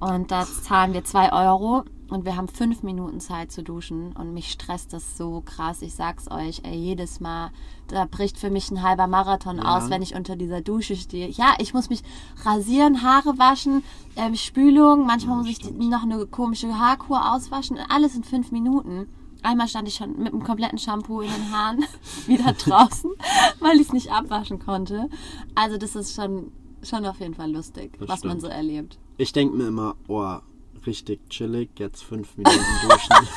Und 0.00 0.30
da 0.30 0.44
zahlen 0.46 0.92
wir 0.94 1.04
zwei 1.04 1.32
Euro. 1.32 1.84
Und 2.08 2.24
wir 2.24 2.34
haben 2.36 2.48
fünf 2.48 2.82
Minuten 2.82 3.20
Zeit 3.20 3.52
zu 3.52 3.62
duschen. 3.62 4.12
Und 4.16 4.34
mich 4.34 4.50
stresst 4.50 4.92
das 4.92 5.16
so 5.16 5.42
krass. 5.44 5.80
Ich 5.82 5.94
sag's 5.94 6.28
euch, 6.28 6.62
ey, 6.64 6.74
jedes 6.74 7.20
Mal, 7.20 7.50
da 7.86 8.04
bricht 8.06 8.36
für 8.36 8.50
mich 8.50 8.68
ein 8.72 8.82
halber 8.82 9.06
Marathon 9.06 9.58
Ja. 9.58 9.76
aus, 9.76 9.90
wenn 9.90 10.02
ich 10.02 10.16
unter 10.16 10.34
dieser 10.34 10.60
Dusche 10.60 10.96
stehe. 10.96 11.28
Ja, 11.28 11.54
ich 11.58 11.72
muss 11.72 11.88
mich 11.88 12.02
rasieren, 12.44 13.02
Haare 13.02 13.38
waschen, 13.38 13.84
ähm, 14.16 14.34
Spülung. 14.34 15.06
Manchmal 15.06 15.36
Ja, 15.36 15.42
muss 15.42 15.50
ich 15.50 15.70
noch 15.72 16.02
eine 16.02 16.26
komische 16.26 16.76
Haarkur 16.78 17.32
auswaschen. 17.32 17.78
Alles 17.88 18.16
in 18.16 18.24
fünf 18.24 18.50
Minuten. 18.50 19.06
Einmal 19.42 19.68
stand 19.68 19.86
ich 19.86 19.94
schon 19.94 20.18
mit 20.18 20.32
einem 20.32 20.42
kompletten 20.42 20.78
Shampoo 20.78 21.20
in 21.20 21.30
den 21.30 21.52
Haaren 21.52 21.84
wieder 22.26 22.52
draußen, 22.54 23.10
weil 23.60 23.76
ich 23.76 23.86
es 23.86 23.92
nicht 23.92 24.10
abwaschen 24.12 24.58
konnte. 24.58 25.08
Also 25.54 25.78
das 25.78 25.94
ist 25.94 26.14
schon, 26.14 26.50
schon 26.82 27.06
auf 27.06 27.20
jeden 27.20 27.34
Fall 27.34 27.50
lustig, 27.52 27.96
Das 28.00 28.08
was 28.08 28.24
man 28.24 28.38
stimmt. 28.38 28.40
so 28.42 28.46
erlebt. 28.48 28.98
Ich 29.20 29.34
denke 29.34 29.54
mir 29.54 29.68
immer, 29.68 29.96
oh, 30.08 30.38
richtig 30.86 31.28
chillig, 31.28 31.68
jetzt 31.78 32.02
fünf 32.02 32.38
Minuten 32.38 32.64
duschen. 32.88 33.28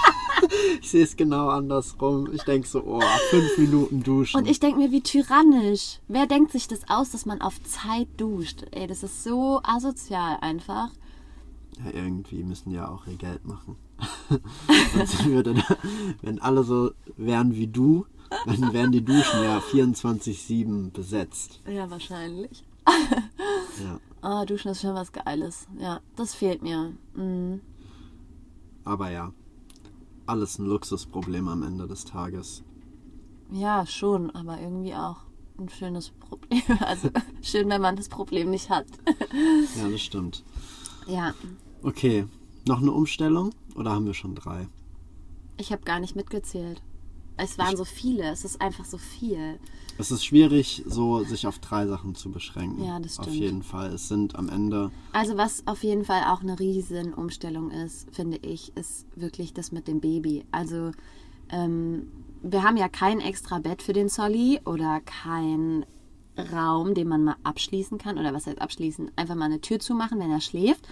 ich 0.80 0.88
sehe 0.88 1.04
es 1.04 1.14
genau 1.14 1.50
andersrum. 1.50 2.32
Ich 2.32 2.42
denke 2.44 2.66
so, 2.66 2.82
oh, 2.82 3.02
fünf 3.28 3.58
Minuten 3.58 4.02
duschen. 4.02 4.40
Und 4.40 4.48
ich 4.48 4.60
denke 4.60 4.78
mir, 4.78 4.90
wie 4.92 5.02
tyrannisch. 5.02 6.00
Wer 6.08 6.26
denkt 6.26 6.52
sich 6.52 6.68
das 6.68 6.88
aus, 6.88 7.10
dass 7.10 7.26
man 7.26 7.42
auf 7.42 7.62
Zeit 7.64 8.08
duscht? 8.16 8.64
Ey, 8.70 8.86
das 8.86 9.02
ist 9.02 9.24
so 9.24 9.60
asozial 9.62 10.38
einfach. 10.40 10.88
ja, 11.84 11.90
irgendwie 11.92 12.42
müssen 12.42 12.70
die 12.70 12.76
ja 12.76 12.88
auch 12.88 13.06
ihr 13.06 13.16
Geld 13.16 13.44
machen. 13.44 13.76
Würde 15.24 15.62
wenn 16.22 16.40
alle 16.40 16.64
so 16.64 16.92
wären 17.18 17.54
wie 17.54 17.66
du, 17.66 18.06
dann 18.46 18.72
wären 18.72 18.90
die 18.90 19.04
Duschen 19.04 19.42
ja 19.42 19.58
24-7 19.58 20.92
besetzt. 20.92 21.60
Ja, 21.70 21.90
wahrscheinlich. 21.90 22.64
Ja. 23.84 24.00
Ah, 24.22 24.44
duschen 24.44 24.70
ist 24.70 24.80
schon 24.80 24.94
was 24.94 25.12
Geiles. 25.12 25.66
Ja, 25.78 26.00
das 26.16 26.34
fehlt 26.34 26.62
mir. 26.62 26.92
Mhm. 27.14 27.60
Aber 28.84 29.10
ja, 29.10 29.32
alles 30.26 30.58
ein 30.58 30.66
Luxusproblem 30.66 31.48
am 31.48 31.62
Ende 31.62 31.86
des 31.86 32.04
Tages. 32.04 32.62
Ja, 33.50 33.86
schon, 33.86 34.30
aber 34.32 34.60
irgendwie 34.60 34.94
auch 34.94 35.18
ein 35.58 35.68
schönes 35.68 36.10
Problem. 36.10 36.62
Also 36.80 37.10
schön, 37.42 37.68
wenn 37.68 37.80
man 37.80 37.96
das 37.96 38.08
Problem 38.08 38.50
nicht 38.50 38.70
hat. 38.70 38.86
Ja, 39.76 39.88
das 39.88 40.00
stimmt. 40.00 40.44
Ja, 41.06 41.34
Okay, 41.82 42.26
noch 42.66 42.80
eine 42.80 42.90
Umstellung 42.92 43.50
oder 43.76 43.92
haben 43.92 44.06
wir 44.06 44.14
schon 44.14 44.34
drei? 44.34 44.68
ich 45.58 45.72
habe 45.72 45.84
gar 45.84 46.00
nicht 46.00 46.16
mitgezählt. 46.16 46.82
Es 47.36 47.58
waren 47.58 47.76
so 47.76 47.84
viele, 47.84 48.24
es 48.30 48.44
ist 48.44 48.60
einfach 48.60 48.84
so 48.84 48.98
viel. 48.98 49.58
Es 49.98 50.10
ist 50.10 50.24
schwierig, 50.24 50.82
so 50.86 51.22
sich 51.24 51.46
auf 51.46 51.58
drei 51.58 51.86
Sachen 51.86 52.14
zu 52.14 52.30
beschränken. 52.30 52.84
Ja, 52.84 52.98
das 53.00 53.18
Auf 53.18 53.26
stimmt. 53.26 53.40
jeden 53.40 53.62
Fall. 53.62 53.92
Es 53.92 54.08
sind 54.08 54.36
am 54.36 54.48
Ende, 54.48 54.90
Also 55.12 55.36
was 55.36 55.66
auf 55.66 55.82
jeden 55.82 56.04
Fall 56.04 56.24
auch 56.24 56.42
eine 56.42 56.58
riesen 56.58 57.14
Umstellung 57.14 57.70
ist, 57.70 58.08
finde 58.14 58.38
ich, 58.38 58.76
ist 58.76 59.06
wirklich 59.16 59.54
das 59.54 59.72
mit 59.72 59.88
dem 59.88 60.00
Baby. 60.00 60.44
Also 60.50 60.92
ähm, 61.50 62.10
wir 62.42 62.62
haben 62.62 62.76
ja 62.76 62.88
kein 62.88 63.20
extra 63.20 63.58
Bett 63.58 63.82
für 63.82 63.92
den 63.92 64.08
Solly 64.08 64.60
oder 64.64 65.00
kein 65.00 65.84
Raum, 66.52 66.94
den 66.94 67.08
man 67.08 67.24
mal 67.24 67.36
abschließen 67.42 67.96
kann. 67.98 68.18
Oder 68.18 68.34
was 68.34 68.46
heißt 68.46 68.60
abschließen? 68.60 69.10
Einfach 69.16 69.34
mal 69.34 69.46
eine 69.46 69.60
Tür 69.60 69.78
zumachen, 69.78 70.18
wenn 70.18 70.30
er 70.30 70.40
schläft. 70.42 70.86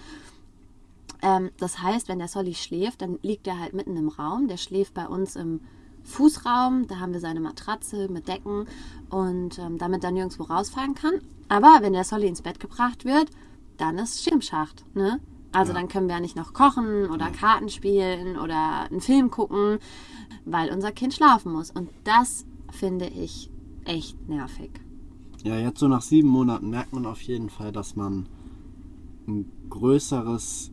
Ähm, 1.22 1.50
das 1.58 1.80
heißt, 1.82 2.08
wenn 2.08 2.18
der 2.18 2.28
Solly 2.28 2.54
schläft, 2.54 3.02
dann 3.02 3.18
liegt 3.22 3.46
er 3.46 3.58
halt 3.58 3.74
mitten 3.74 3.96
im 3.96 4.08
Raum. 4.08 4.48
Der 4.48 4.56
schläft 4.56 4.94
bei 4.94 5.06
uns 5.06 5.36
im 5.36 5.60
Fußraum. 6.04 6.86
Da 6.86 6.98
haben 7.00 7.12
wir 7.12 7.20
seine 7.20 7.40
Matratze 7.40 8.08
mit 8.08 8.28
Decken 8.28 8.66
und 9.10 9.58
ähm, 9.58 9.78
damit 9.78 10.04
er 10.04 10.10
nirgendwo 10.12 10.44
rausfallen 10.44 10.94
kann. 10.94 11.14
Aber 11.48 11.78
wenn 11.80 11.92
der 11.92 12.04
Solly 12.04 12.26
ins 12.26 12.42
Bett 12.42 12.60
gebracht 12.60 13.04
wird, 13.04 13.28
dann 13.76 13.98
ist 13.98 14.22
Schirmschacht. 14.22 14.84
Ne? 14.94 15.20
Also 15.52 15.72
Ja. 15.72 15.78
dann 15.78 15.88
können 15.88 16.08
wir 16.08 16.20
nicht 16.20 16.36
noch 16.36 16.52
kochen 16.52 17.10
oder 17.10 17.30
Karten 17.30 17.68
spielen 17.68 18.38
oder 18.38 18.82
einen 18.90 19.00
Film 19.00 19.30
gucken, 19.30 19.78
weil 20.44 20.70
unser 20.72 20.92
Kind 20.92 21.14
schlafen 21.14 21.52
muss. 21.52 21.70
Und 21.70 21.88
das 22.04 22.44
finde 22.70 23.06
ich 23.06 23.50
echt 23.84 24.28
nervig. 24.28 24.70
ja, 25.44 25.58
jetzt 25.58 25.78
so 25.78 25.88
nach 25.88 26.02
sieben 26.02 26.28
Monaten 26.28 26.70
merkt 26.70 26.92
man 26.92 27.04
auf 27.06 27.20
jeden 27.22 27.50
Fall, 27.50 27.70
dass 27.70 27.96
man 27.96 28.26
ein 29.28 29.50
größeres, 29.70 30.70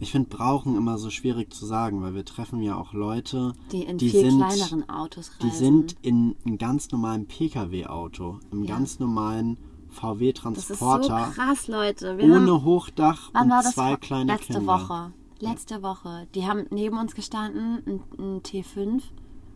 ich 0.00 0.12
finde 0.12 0.28
brauchen 0.28 0.76
immer 0.76 0.98
so 0.98 1.10
schwierig 1.10 1.52
zu 1.52 1.66
sagen, 1.66 2.02
weil 2.02 2.14
wir 2.14 2.24
treffen 2.24 2.62
ja 2.62 2.76
auch 2.76 2.92
Leute, 2.92 3.52
Die 3.72 3.82
in 3.82 3.98
die 3.98 4.10
viel 4.10 4.30
sind, 4.30 4.38
kleineren 4.40 4.88
Autos 4.88 5.30
reisen. 5.32 5.50
die 5.50 5.56
sind 5.56 5.96
in 6.02 6.36
einem 6.46 6.58
ganz 6.58 6.90
normalen 6.90 7.26
Pkw-Auto, 7.26 8.38
im 8.52 8.64
Ja. 8.64 8.74
ganz 8.76 8.98
normalen 8.98 9.56
das 9.56 9.94
ist 9.94 9.98
so 9.98 10.04
VW-Transporter, 10.06 11.32
krass, 11.34 11.66
Leute. 11.66 12.18
Wir 12.18 12.24
haben- 12.34 12.42
ohne 12.48 12.62
Hochdach 12.64 13.30
Wann 13.32 13.48
war 13.50 13.58
und 13.58 13.64
das? 13.64 13.74
zwei 13.74 13.96
kleine 13.96 14.32
Letzte 14.32 14.54
Kinder. 14.54 14.66
Woche. 14.72 15.12
Letzte 15.40 15.82
Woche. 15.82 16.26
Die 16.34 16.46
haben 16.46 16.66
neben 16.70 16.98
uns 16.98 17.14
gestanden, 17.14 17.82
ein, 17.86 18.00
ein 18.18 18.42
T5. 18.42 19.02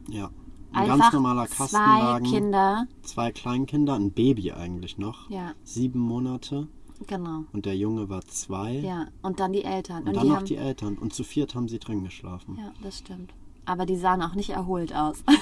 Ja. 0.09 0.31
Ein 0.73 0.85
Einfach 0.85 0.99
ganz 1.01 1.13
normaler 1.13 1.47
zwei 1.49 1.55
Kastenwagen. 1.57 2.27
Kinder. 2.31 2.87
zwei 3.03 3.31
Kleinkinder, 3.31 3.95
ein 3.95 4.11
Baby 4.13 4.53
eigentlich 4.53 4.97
noch. 4.97 5.29
Ja, 5.29 5.53
Sieben 5.65 6.01
Monate. 6.01 6.67
Genau. 7.09 7.45
Und 7.53 7.67
der 7.67 7.77
Junge 7.77 8.09
war 8.09 8.23
zwei. 8.27 8.75
Ja, 8.79 9.07
und 9.23 9.41
dann 9.41 9.53
die 9.53 9.65
Eltern. 9.65 10.03
Und, 10.03 10.09
Und, 10.09 10.15
dann 10.17 10.23
die 10.25 10.29
noch 10.31 10.37
haben, 10.37 10.45
die 10.47 10.57
Eltern. 10.57 10.99
Und 10.99 11.13
zu 11.15 11.25
viert 11.25 11.55
haben 11.55 11.69
sie 11.69 11.79
drin 11.79 12.03
geschlafen. 12.05 12.57
Ja, 12.59 12.73
das 12.83 12.99
stimmt. 12.99 13.33
Aber 13.65 13.87
die 13.87 13.97
sahen 13.97 14.23
auch 14.23 14.35
nicht 14.35 14.51
erholt 14.51 14.95
aus. 14.95 15.23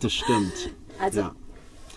Das 0.00 0.12
stimmt. 0.14 0.70
Also 1.00 1.18
ja. 1.20 1.34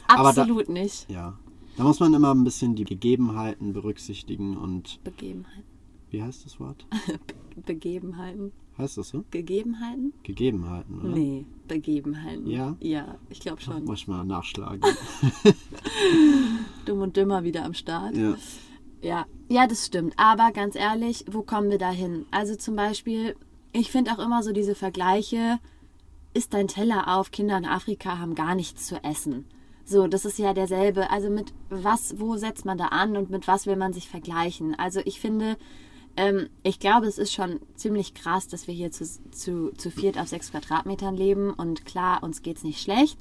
Aber 0.08 0.34
da- 0.34 0.41
absolut 0.41 0.69
nicht. 0.69 1.08
ja. 1.10 1.38
Da 1.78 1.84
muss 1.84 2.00
man 2.00 2.13
immer 2.15 2.34
ein 2.34 2.43
bisschen 2.43 2.74
die 2.76 2.84
Gegebenheiten 2.84 3.74
berücksichtigen 3.74 4.58
und 4.58 5.00
Begebenheiten. 5.04 5.63
wie 6.10 6.21
heißt 6.24 6.43
das 6.45 6.60
Wort? 6.60 6.86
Begebenheiten. 7.65 8.52
Heißt 8.77 8.97
das 8.97 9.10
so? 9.10 9.23
Gegebenheiten? 9.31 10.13
Gegebenheiten, 10.23 10.99
oder? 10.99 11.10
Nee, 11.10 11.45
Begebenheiten. 11.67 12.47
Ja? 12.47 12.75
Ja, 12.79 13.15
ich 13.29 13.39
glaube 13.39 13.62
schon. 13.62 13.84
Muss 13.86 13.99
ich 13.99 14.07
mal 14.07 14.23
nachschlagen. 14.23 14.81
Dumm 16.86 17.01
und 17.01 17.17
dümmer 17.17 17.43
wieder 17.43 17.65
am 17.65 17.73
Start. 17.73 18.15
ja. 18.15 18.36
Ja, 19.03 19.25
ja, 19.49 19.65
das 19.65 19.88
stimmt. 19.88 20.13
Aber 20.17 20.51
ganz 20.51 20.75
ehrlich, 20.75 21.25
wo 21.31 21.41
kommen 21.41 21.71
wir 21.71 21.79
da 21.79 21.89
hin? 21.89 22.25
Also 22.29 22.55
zum 22.55 22.75
Beispiel, 22.75 23.36
ich 23.73 23.91
finde 23.91 24.12
auch 24.12 24.19
immer 24.19 24.43
so 24.43 24.51
diese 24.51 24.75
Vergleiche, 24.75 25.60
ist 26.36 26.53
dein 26.53 26.67
Teller 26.67 27.17
auf, 27.17 27.31
Kinder 27.31 27.57
in 27.57 27.65
Afrika 27.65 28.19
haben 28.19 28.36
gar 28.36 28.53
nichts 28.53 28.86
zu 28.86 29.03
essen. 29.03 29.45
So, 29.86 30.07
das 30.07 30.25
ist 30.25 30.38
ja 30.38 30.53
derselbe. 30.53 31.10
Also 31.10 31.29
mit 31.29 31.51
was, 31.69 32.19
wo 32.19 32.38
setzt 32.38 32.63
man 32.63 32.77
da 32.77 32.88
an 32.88 33.17
und 33.17 33.31
mit 33.31 33.47
was 33.47 33.65
will 33.65 33.75
man 33.75 33.91
sich 33.91 34.07
vergleichen? 34.07 34.77
Also 34.77 35.01
ich 35.03 35.19
finde, 35.19 35.57
ähm, 36.17 36.50
ich 36.63 36.80
glaube, 36.80 37.08
es 37.08 37.17
ist 37.17 37.34
schon 37.34 37.60
ziemlich 37.76 38.13
krass, 38.13 38.47
dass 38.47 38.67
wir 38.67 38.74
hier 38.74 38.91
zu, 38.91 39.06
zu, 39.32 39.71
zu 39.78 39.91
viert 39.91 40.17
auf 40.17 40.28
sechs 40.28 40.52
Quadratmetern 40.52 41.15
leben 41.15 41.52
und 41.52 41.86
klar, 41.86 42.24
uns 42.24 42.41
geht's 42.41 42.63
nicht 42.63 42.82
schlecht. 42.82 43.17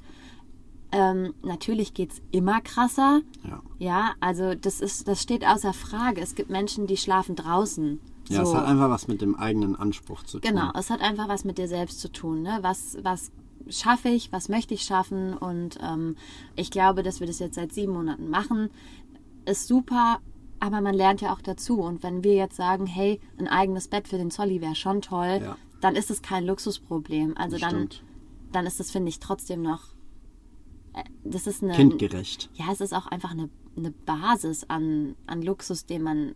Ähm, 0.91 1.33
natürlich 1.41 1.93
geht's 1.93 2.21
immer 2.31 2.59
krasser. 2.61 3.21
Ja. 3.47 3.61
Ja, 3.79 4.13
also 4.19 4.55
das 4.55 4.81
ist, 4.81 5.07
das 5.07 5.21
steht 5.21 5.45
außer 5.45 5.73
Frage. 5.73 6.21
Es 6.21 6.35
gibt 6.35 6.49
Menschen, 6.49 6.85
die 6.85 6.97
schlafen 6.97 7.35
draußen. 7.35 7.99
Ja, 8.27 8.45
so. 8.45 8.51
es 8.51 8.57
hat 8.57 8.65
einfach 8.65 8.89
was 8.89 9.07
mit 9.07 9.21
dem 9.21 9.35
eigenen 9.35 9.75
Anspruch 9.75 10.23
zu 10.23 10.39
tun. 10.39 10.49
Genau, 10.49 10.71
es 10.77 10.89
hat 10.89 11.01
einfach 11.01 11.29
was 11.29 11.45
mit 11.45 11.57
dir 11.57 11.67
selbst 11.67 12.01
zu 12.01 12.11
tun. 12.11 12.41
Ne? 12.41 12.59
Was, 12.61 12.97
was 13.03 13.31
schaffe 13.69 14.09
ich, 14.09 14.31
was 14.33 14.49
möchte 14.49 14.73
ich 14.73 14.81
schaffen? 14.83 15.33
Und 15.37 15.79
ähm, 15.81 16.17
ich 16.55 16.71
glaube, 16.71 17.03
dass 17.03 17.21
wir 17.21 17.27
das 17.27 17.39
jetzt 17.39 17.55
seit 17.55 17.73
sieben 17.73 17.93
Monaten 17.93 18.29
machen, 18.29 18.69
ist 19.45 19.67
super, 19.67 20.19
aber 20.61 20.79
man 20.79 20.93
lernt 20.95 21.19
ja 21.19 21.33
auch 21.33 21.41
dazu. 21.41 21.81
Und 21.81 22.03
wenn 22.03 22.23
wir 22.23 22.35
jetzt 22.35 22.55
sagen, 22.55 22.85
hey, 22.85 23.19
ein 23.37 23.49
eigenes 23.49 23.89
Bett 23.89 24.07
für 24.07 24.17
den 24.17 24.31
Zolli 24.31 24.61
wäre 24.61 24.75
schon 24.75 25.01
toll, 25.01 25.41
Ja. 25.43 25.57
dann 25.81 25.95
ist 25.97 26.09
es 26.09 26.21
kein 26.21 26.45
Luxusproblem. 26.45 27.35
Also 27.35 27.57
Das 27.57 27.61
dann, 27.61 27.71
stimmt. 27.91 28.03
dann 28.53 28.65
ist 28.65 28.79
das, 28.79 28.91
finde 28.91 29.09
ich, 29.09 29.19
trotzdem 29.19 29.61
noch. 29.61 29.89
äh, 30.93 31.03
Das 31.25 31.47
ist 31.47 31.61
eine. 31.63 31.73
Kindgerecht. 31.73 32.49
Ja, 32.53 32.65
es 32.71 32.79
ist 32.79 32.93
auch 32.93 33.07
einfach 33.07 33.31
eine, 33.31 33.49
eine 33.75 33.91
Basis 33.91 34.63
an, 34.69 35.15
an 35.27 35.41
Luxus, 35.41 35.85
den 35.85 36.03
man, 36.03 36.35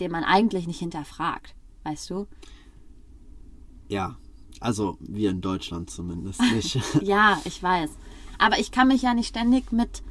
den 0.00 0.10
man 0.12 0.24
eigentlich 0.24 0.66
nicht 0.66 0.78
hinterfragt. 0.78 1.54
Weißt 1.84 2.08
du? 2.10 2.26
Ja. 3.88 4.16
Also 4.60 4.96
wir 5.00 5.30
in 5.30 5.40
Deutschland 5.42 5.90
zumindest 5.90 6.40
nicht. 6.54 6.78
Ja, 7.02 7.38
ich 7.44 7.62
weiß. 7.62 7.90
Aber 8.38 8.58
ich 8.58 8.70
kann 8.70 8.88
mich 8.88 9.02
ja 9.02 9.12
nicht 9.12 9.28
ständig 9.28 9.72
mit, 9.72 10.02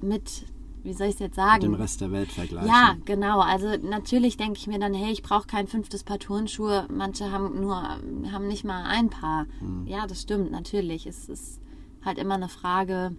mit, 0.00 0.44
wie 0.86 0.92
soll 0.94 1.08
ich 1.08 1.14
es 1.14 1.20
jetzt 1.20 1.36
sagen? 1.36 1.60
dem 1.60 1.74
Rest 1.74 2.00
der 2.00 2.12
Welt 2.12 2.30
vergleichen. 2.32 2.68
Ja, 2.68 2.96
genau. 3.04 3.40
Also 3.40 3.68
natürlich 3.82 4.36
denke 4.36 4.58
ich 4.58 4.66
mir 4.66 4.78
dann, 4.78 4.94
hey, 4.94 5.12
ich 5.12 5.22
brauche 5.22 5.46
kein 5.46 5.66
fünftes 5.66 6.04
Paar 6.04 6.18
Turnschuhe. 6.18 6.86
Manche 6.90 7.30
haben 7.30 7.60
nur, 7.60 7.76
haben 7.76 8.46
nicht 8.48 8.64
mal 8.64 8.84
ein 8.84 9.10
Paar. 9.10 9.46
Hm. 9.58 9.86
Ja, 9.86 10.06
das 10.06 10.22
stimmt, 10.22 10.50
natürlich. 10.50 11.06
Es 11.06 11.28
ist 11.28 11.60
halt 12.04 12.18
immer 12.18 12.34
eine 12.34 12.48
Frage. 12.48 13.14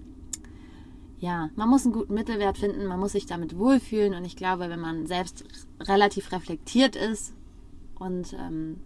Ja, 1.20 1.50
man 1.56 1.70
muss 1.70 1.84
einen 1.84 1.94
guten 1.94 2.14
Mittelwert 2.14 2.58
finden, 2.58 2.86
man 2.86 3.00
muss 3.00 3.12
sich 3.14 3.26
damit 3.26 3.58
wohlfühlen 3.58 4.14
und 4.14 4.24
ich 4.24 4.36
glaube, 4.36 4.70
wenn 4.70 4.80
man 4.80 5.08
selbst 5.08 5.44
relativ 5.82 6.32
reflektiert 6.32 6.96
ist 6.96 7.34
und 7.98 8.34
ähm, 8.40 8.78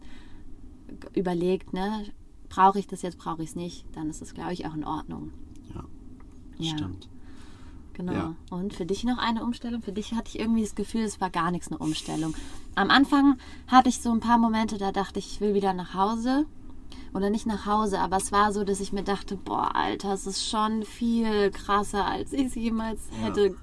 überlegt, 1.13 1.73
ne, 1.73 2.05
brauche 2.47 2.79
ich 2.79 2.87
das 2.87 3.01
jetzt, 3.01 3.17
brauche 3.17 3.43
ich 3.43 3.49
es 3.49 3.55
nicht, 3.55 3.85
dann 3.95 4.09
ist 4.09 4.21
das, 4.21 4.33
glaube 4.33 4.53
ich, 4.53 4.65
auch 4.65 4.73
in 4.75 4.85
Ordnung. 4.85 5.31
Ja, 5.75 5.83
das 6.57 6.67
Ja. 6.67 6.77
stimmt. 6.77 7.09
Genau. 7.93 8.13
Ja. 8.13 8.35
Und 8.49 8.73
für 8.73 8.85
dich 8.85 9.03
noch 9.03 9.17
eine 9.17 9.43
Umstellung? 9.43 9.81
Für 9.81 9.91
dich 9.91 10.13
hatte 10.13 10.29
ich 10.33 10.39
irgendwie 10.39 10.61
das 10.63 10.75
Gefühl, 10.75 11.01
es 11.03 11.19
war 11.21 11.29
gar 11.29 11.51
nichts 11.51 11.67
eine 11.67 11.77
Umstellung. 11.77 12.33
Am 12.75 12.89
Anfang 12.89 13.37
hatte 13.67 13.89
ich 13.89 13.99
so 14.01 14.11
ein 14.11 14.19
paar 14.21 14.37
Momente, 14.37 14.77
da 14.77 14.91
dachte 14.91 15.19
ich, 15.19 15.33
ich 15.33 15.41
will 15.41 15.53
wieder 15.53 15.73
nach 15.73 15.93
Hause. 15.93 16.45
Oder 17.13 17.29
nicht 17.29 17.45
nach 17.45 17.65
Hause, 17.65 17.99
aber 17.99 18.15
es 18.17 18.31
war 18.31 18.53
so, 18.53 18.63
dass 18.63 18.79
ich 18.79 18.93
mir 18.93 19.03
dachte, 19.03 19.35
boah, 19.35 19.75
Alter, 19.75 20.13
es 20.13 20.25
ist 20.25 20.47
schon 20.47 20.83
viel 20.83 21.51
krasser, 21.51 22.05
als 22.05 22.31
ich 22.31 22.45
es 22.47 22.55
jemals 22.55 23.01
Ja. 23.19 23.27
hätte 23.27 23.55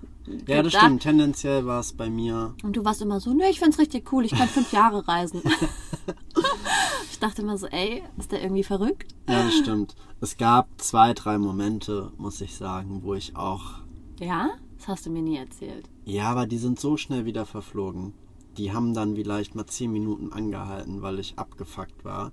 Ja, 0.47 0.63
das 0.63 0.73
gedacht. 0.73 0.75
stimmt. 0.85 1.03
Tendenziell 1.03 1.65
war 1.65 1.81
es 1.81 1.95
bei 1.95 2.11
mir. 2.11 2.55
Und 2.63 2.77
du 2.77 2.85
warst 2.85 3.01
immer 3.01 3.21
so, 3.21 3.33
ne, 3.33 3.49
ich 3.49 3.59
find's 3.59 3.79
richtig 3.79 4.13
cool, 4.13 4.27
ich 4.27 4.33
kann 4.33 4.49
fünf 4.49 4.71
Jahre 4.73 5.09
reisen. 5.09 5.41
ich 7.11 7.19
dachte 7.19 7.41
immer 7.43 7.57
so, 7.57 7.67
ey, 7.69 8.03
ist 8.19 8.33
der 8.33 8.43
irgendwie 8.43 8.65
verrückt? 8.65 9.15
Ja, 9.29 9.45
das 9.45 9.55
stimmt. 9.55 9.95
Es 10.21 10.37
gab 10.37 10.69
zwei, 10.79 11.15
drei 11.15 11.39
Momente, 11.39 12.13
muss 12.19 12.41
ich 12.41 12.55
sagen, 12.57 13.03
wo 13.03 13.15
ich 13.15 13.37
auch. 13.37 13.79
Ja? 14.19 14.51
Das 14.79 14.89
hast 14.89 15.07
du 15.07 15.11
mir 15.11 15.23
nie 15.23 15.37
erzählt. 15.37 15.89
Ja, 16.05 16.31
aber 16.31 16.47
die 16.47 16.59
sind 16.59 16.79
so 16.79 16.97
schnell 16.97 17.25
wieder 17.25 17.45
verflogen. 17.47 18.13
Die 18.57 18.73
haben 18.73 18.95
dann 18.95 19.15
vielleicht 19.17 19.55
mal 19.55 19.67
zehn 19.67 19.93
Minuten 19.93 20.33
angehalten, 20.33 21.03
weil 21.03 21.19
ich 21.19 21.39
abgefuckt 21.39 22.05
war 22.05 22.33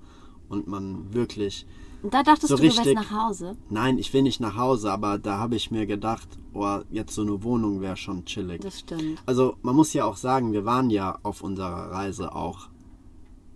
und 0.50 0.67
man 0.67 1.13
wirklich. 1.13 1.65
Und 2.04 2.13
da 2.13 2.21
dachtest 2.24 2.50
So 2.50 2.56
du, 2.56 2.62
du 2.62 2.67
wärst 2.67 2.80
richtig. 2.80 2.95
nach 2.95 3.12
Hause. 3.12 3.58
Nein, 3.69 3.98
ich 3.98 4.13
will 4.13 4.21
nicht 4.21 4.39
nach 4.39 4.56
Hause, 4.56 4.91
aber 4.91 5.17
da 5.17 5.38
habe 5.39 5.56
ich 5.56 5.71
mir 5.71 5.86
gedacht, 5.88 6.28
oh, 6.54 6.80
jetzt 6.91 7.15
so 7.15 7.21
eine 7.24 7.41
Wohnung 7.43 7.82
wäre 7.82 7.98
schon 7.98 8.26
chillig. 8.26 8.62
Das 8.62 8.80
stimmt. 8.82 9.21
Also 9.26 9.56
man 9.63 9.76
muss 9.76 9.93
ja 9.93 10.06
auch 10.06 10.17
sagen, 10.17 10.54
wir 10.54 10.65
waren 10.65 10.89
ja 10.91 11.17
auf 11.24 11.41
unserer 11.41 11.91
Reise 11.91 12.36
auch 12.36 12.69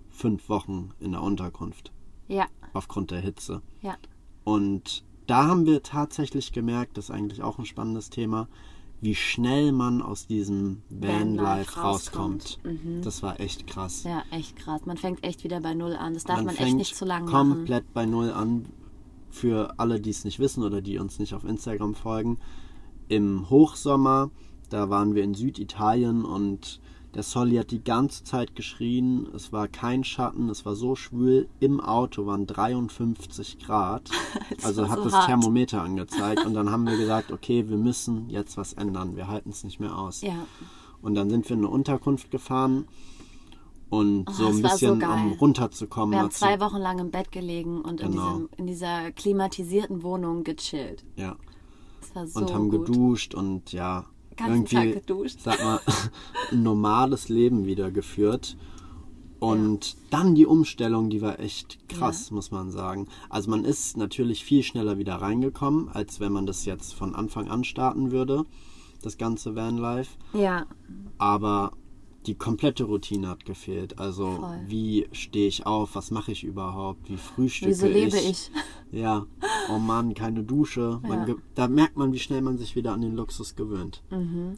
fünf 0.09 0.49
Wochen 0.49 0.91
in 0.99 1.11
der 1.11 1.21
Unterkunft 1.21 1.91
Ja, 2.27 2.45
aufgrund 2.73 3.11
der 3.11 3.19
Hitze. 3.21 3.61
ja. 3.81 3.95
Und 4.43 5.03
da 5.29 5.47
haben 5.47 5.65
wir 5.65 5.83
tatsächlich 5.83 6.51
gemerkt, 6.51 6.97
das 6.97 7.05
ist 7.05 7.11
eigentlich 7.11 7.43
auch 7.43 7.59
ein 7.59 7.65
spannendes 7.65 8.09
Thema, 8.09 8.47
wie 9.01 9.15
schnell 9.15 9.71
man 9.71 10.01
aus 10.01 10.27
diesem 10.27 10.81
Vanlife 10.89 11.79
rauskommt. 11.79 12.59
rauskommt. 12.63 13.05
Das 13.05 13.23
war 13.23 13.39
echt 13.39 13.67
krass. 13.67 14.03
Ja, 14.03 14.23
echt 14.31 14.57
krass. 14.57 14.85
Man 14.85 14.97
fängt 14.97 15.23
echt 15.23 15.43
wieder 15.43 15.61
bei 15.61 15.73
Null 15.73 15.95
an. 15.95 16.15
Das 16.15 16.23
darf 16.25 16.37
man, 16.37 16.49
echt 16.49 16.57
fängt 16.57 16.77
nicht 16.77 16.95
zu 16.95 17.05
lang 17.05 17.25
machen. 17.25 17.31
komplett 17.31 17.93
bei 17.93 18.05
Null 18.05 18.31
an. 18.31 18.65
Für 19.29 19.75
alle, 19.77 20.01
die 20.01 20.09
es 20.09 20.25
nicht 20.25 20.39
wissen 20.39 20.63
oder 20.63 20.81
die 20.81 20.97
uns 20.97 21.19
nicht 21.19 21.33
auf 21.35 21.43
Instagram 21.43 21.93
folgen. 21.93 22.39
Im 23.07 23.49
Hochsommer, 23.49 24.31
da 24.69 24.89
waren 24.89 25.13
wir 25.13 25.23
in 25.23 25.35
Süditalien 25.35 26.25
und 26.25 26.81
der 27.15 27.23
Solly 27.23 27.55
hat 27.57 27.71
die 27.71 27.83
ganze 27.83 28.23
Zeit 28.23 28.55
geschrien. 28.55 29.27
Es 29.35 29.51
war 29.51 29.67
kein 29.67 30.03
Schatten, 30.03 30.47
es 30.49 30.65
war 30.65 30.75
so 30.75 30.95
schwül. 30.95 31.47
Im 31.59 31.79
Auto 31.81 32.25
waren 32.27 32.45
53 32.45 33.59
Grad. 33.59 34.09
Also 34.63 34.89
hat 34.89 34.97
so 34.99 35.03
das 35.05 35.13
hart. 35.13 35.25
Thermometer 35.27 35.81
angezeigt. 35.83 36.45
Und 36.45 36.53
dann 36.53 36.69
haben 36.69 36.85
wir 36.85 36.97
gesagt, 36.97 37.31
okay, 37.31 37.69
wir 37.69 37.77
müssen 37.77 38.29
jetzt 38.29 38.57
was 38.57 38.73
ändern. 38.73 39.15
Wir 39.15 39.27
halten 39.27 39.49
es 39.51 39.63
nicht 39.63 39.79
mehr 39.79 39.97
aus. 39.97 40.21
Ja, 40.21 40.45
Und 41.01 41.15
dann 41.15 41.29
sind 41.29 41.47
wir 41.49 41.55
in 41.55 41.63
eine 41.63 41.69
Unterkunft 41.69 42.29
gefahren. 42.29 42.85
Und 43.89 44.29
Oh, 44.29 44.33
so 44.33 44.47
ein 44.47 44.53
so 44.55 44.61
bisschen, 44.61 44.99
geil. 44.99 45.09
um 45.09 45.31
runterzukommen. 45.33 46.11
wir 46.11 46.19
haben 46.19 46.31
zwei 46.31 46.59
Wochen 46.59 46.77
lang 46.77 46.99
im 46.99 47.09
Bett 47.09 47.31
gelegen 47.31 47.81
und 47.81 48.01
in, 48.01 48.11
Genau. 48.11 48.31
diesem, 48.33 48.49
in 48.57 48.67
dieser 48.67 49.11
klimatisierten 49.11 50.03
Wohnung 50.03 50.43
gechillt. 50.43 51.03
Ja. 51.15 51.35
So 52.25 52.39
und 52.39 52.53
haben 52.53 52.69
gut. 52.69 52.85
geduscht 52.87 53.33
und 53.33 53.71
ja, 53.71 54.05
irgendwie, 54.47 55.01
sag 55.37 55.63
mal, 55.63 55.79
ein 56.51 56.63
normales 56.63 57.29
Leben 57.29 57.65
wieder 57.65 57.91
geführt. 57.91 58.57
Und 59.39 59.95
dann 60.09 60.35
die 60.35 60.45
Umstellung, 60.45 61.09
die 61.09 61.21
war 61.21 61.39
echt 61.39 61.87
krass, 61.87 62.29
muss 62.29 62.51
man 62.51 62.71
sagen. 62.71 63.07
Also 63.29 63.49
man 63.49 63.63
ist 63.63 63.95
natürlich 63.95 64.43
viel 64.43 64.63
schneller 64.63 64.97
wieder 64.97 65.15
reingekommen, 65.15 65.87
als 65.89 66.19
wenn 66.19 66.33
man 66.33 66.45
das 66.45 66.65
jetzt 66.65 66.93
von 66.93 67.15
Anfang 67.15 67.47
an 67.47 67.63
starten 67.63 68.11
würde, 68.11 68.43
das 69.01 69.17
ganze 69.17 69.55
Vanlife. 69.55 70.17
Ja, 70.33 70.65
Aber 71.17 71.71
die 72.25 72.35
komplette 72.35 72.83
Routine 72.83 73.29
hat 73.29 73.45
gefehlt. 73.45 73.97
Also 73.99 74.31
Voll. 74.37 74.59
wie 74.67 75.07
stehe 75.13 75.47
ich 75.47 75.65
auf, 75.65 75.95
was 75.95 76.11
mache 76.11 76.31
ich 76.31 76.43
überhaupt, 76.43 77.09
wie 77.09 77.17
frühstücke 77.17 77.71
wieso 77.71 77.87
lebe 77.87 78.17
ich? 78.17 78.51
ja, 78.91 79.25
oh 79.73 79.79
Mann, 79.79 80.13
keine 80.13 80.43
Dusche. 80.43 80.99
Man 81.03 81.19
Ja. 81.19 81.25
ge- 81.25 81.35
Da 81.55 81.67
merkt 81.67 81.95
man, 81.97 82.11
wie 82.13 82.19
schnell 82.19 82.41
man 82.41 82.57
sich 82.57 82.75
wieder 82.75 82.91
an 82.93 83.01
den 83.01 83.15
Luxus 83.15 83.55
gewöhnt. 83.55 84.01
Und 84.09 84.19
Mhm. 84.19 84.57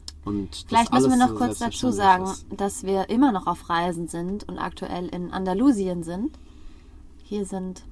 Vielleicht 0.66 0.92
müssen 0.92 1.10
wir 1.10 1.16
noch 1.16 1.28
so 1.30 1.34
kurz 1.36 1.58
dazu 1.60 1.90
sagen, 1.92 2.26
selbstverständlich 2.26 2.58
dass 2.58 2.82
wir 2.84 3.08
immer 3.10 3.30
noch 3.32 3.46
auf 3.46 3.68
Reisen 3.68 4.08
sind 4.08 4.48
und 4.48 4.58
aktuell 4.58 5.06
in 5.08 5.30
Andalusien 5.30 6.02
sind. 6.02 6.38
Hier 7.24 7.46
sind 7.46 7.84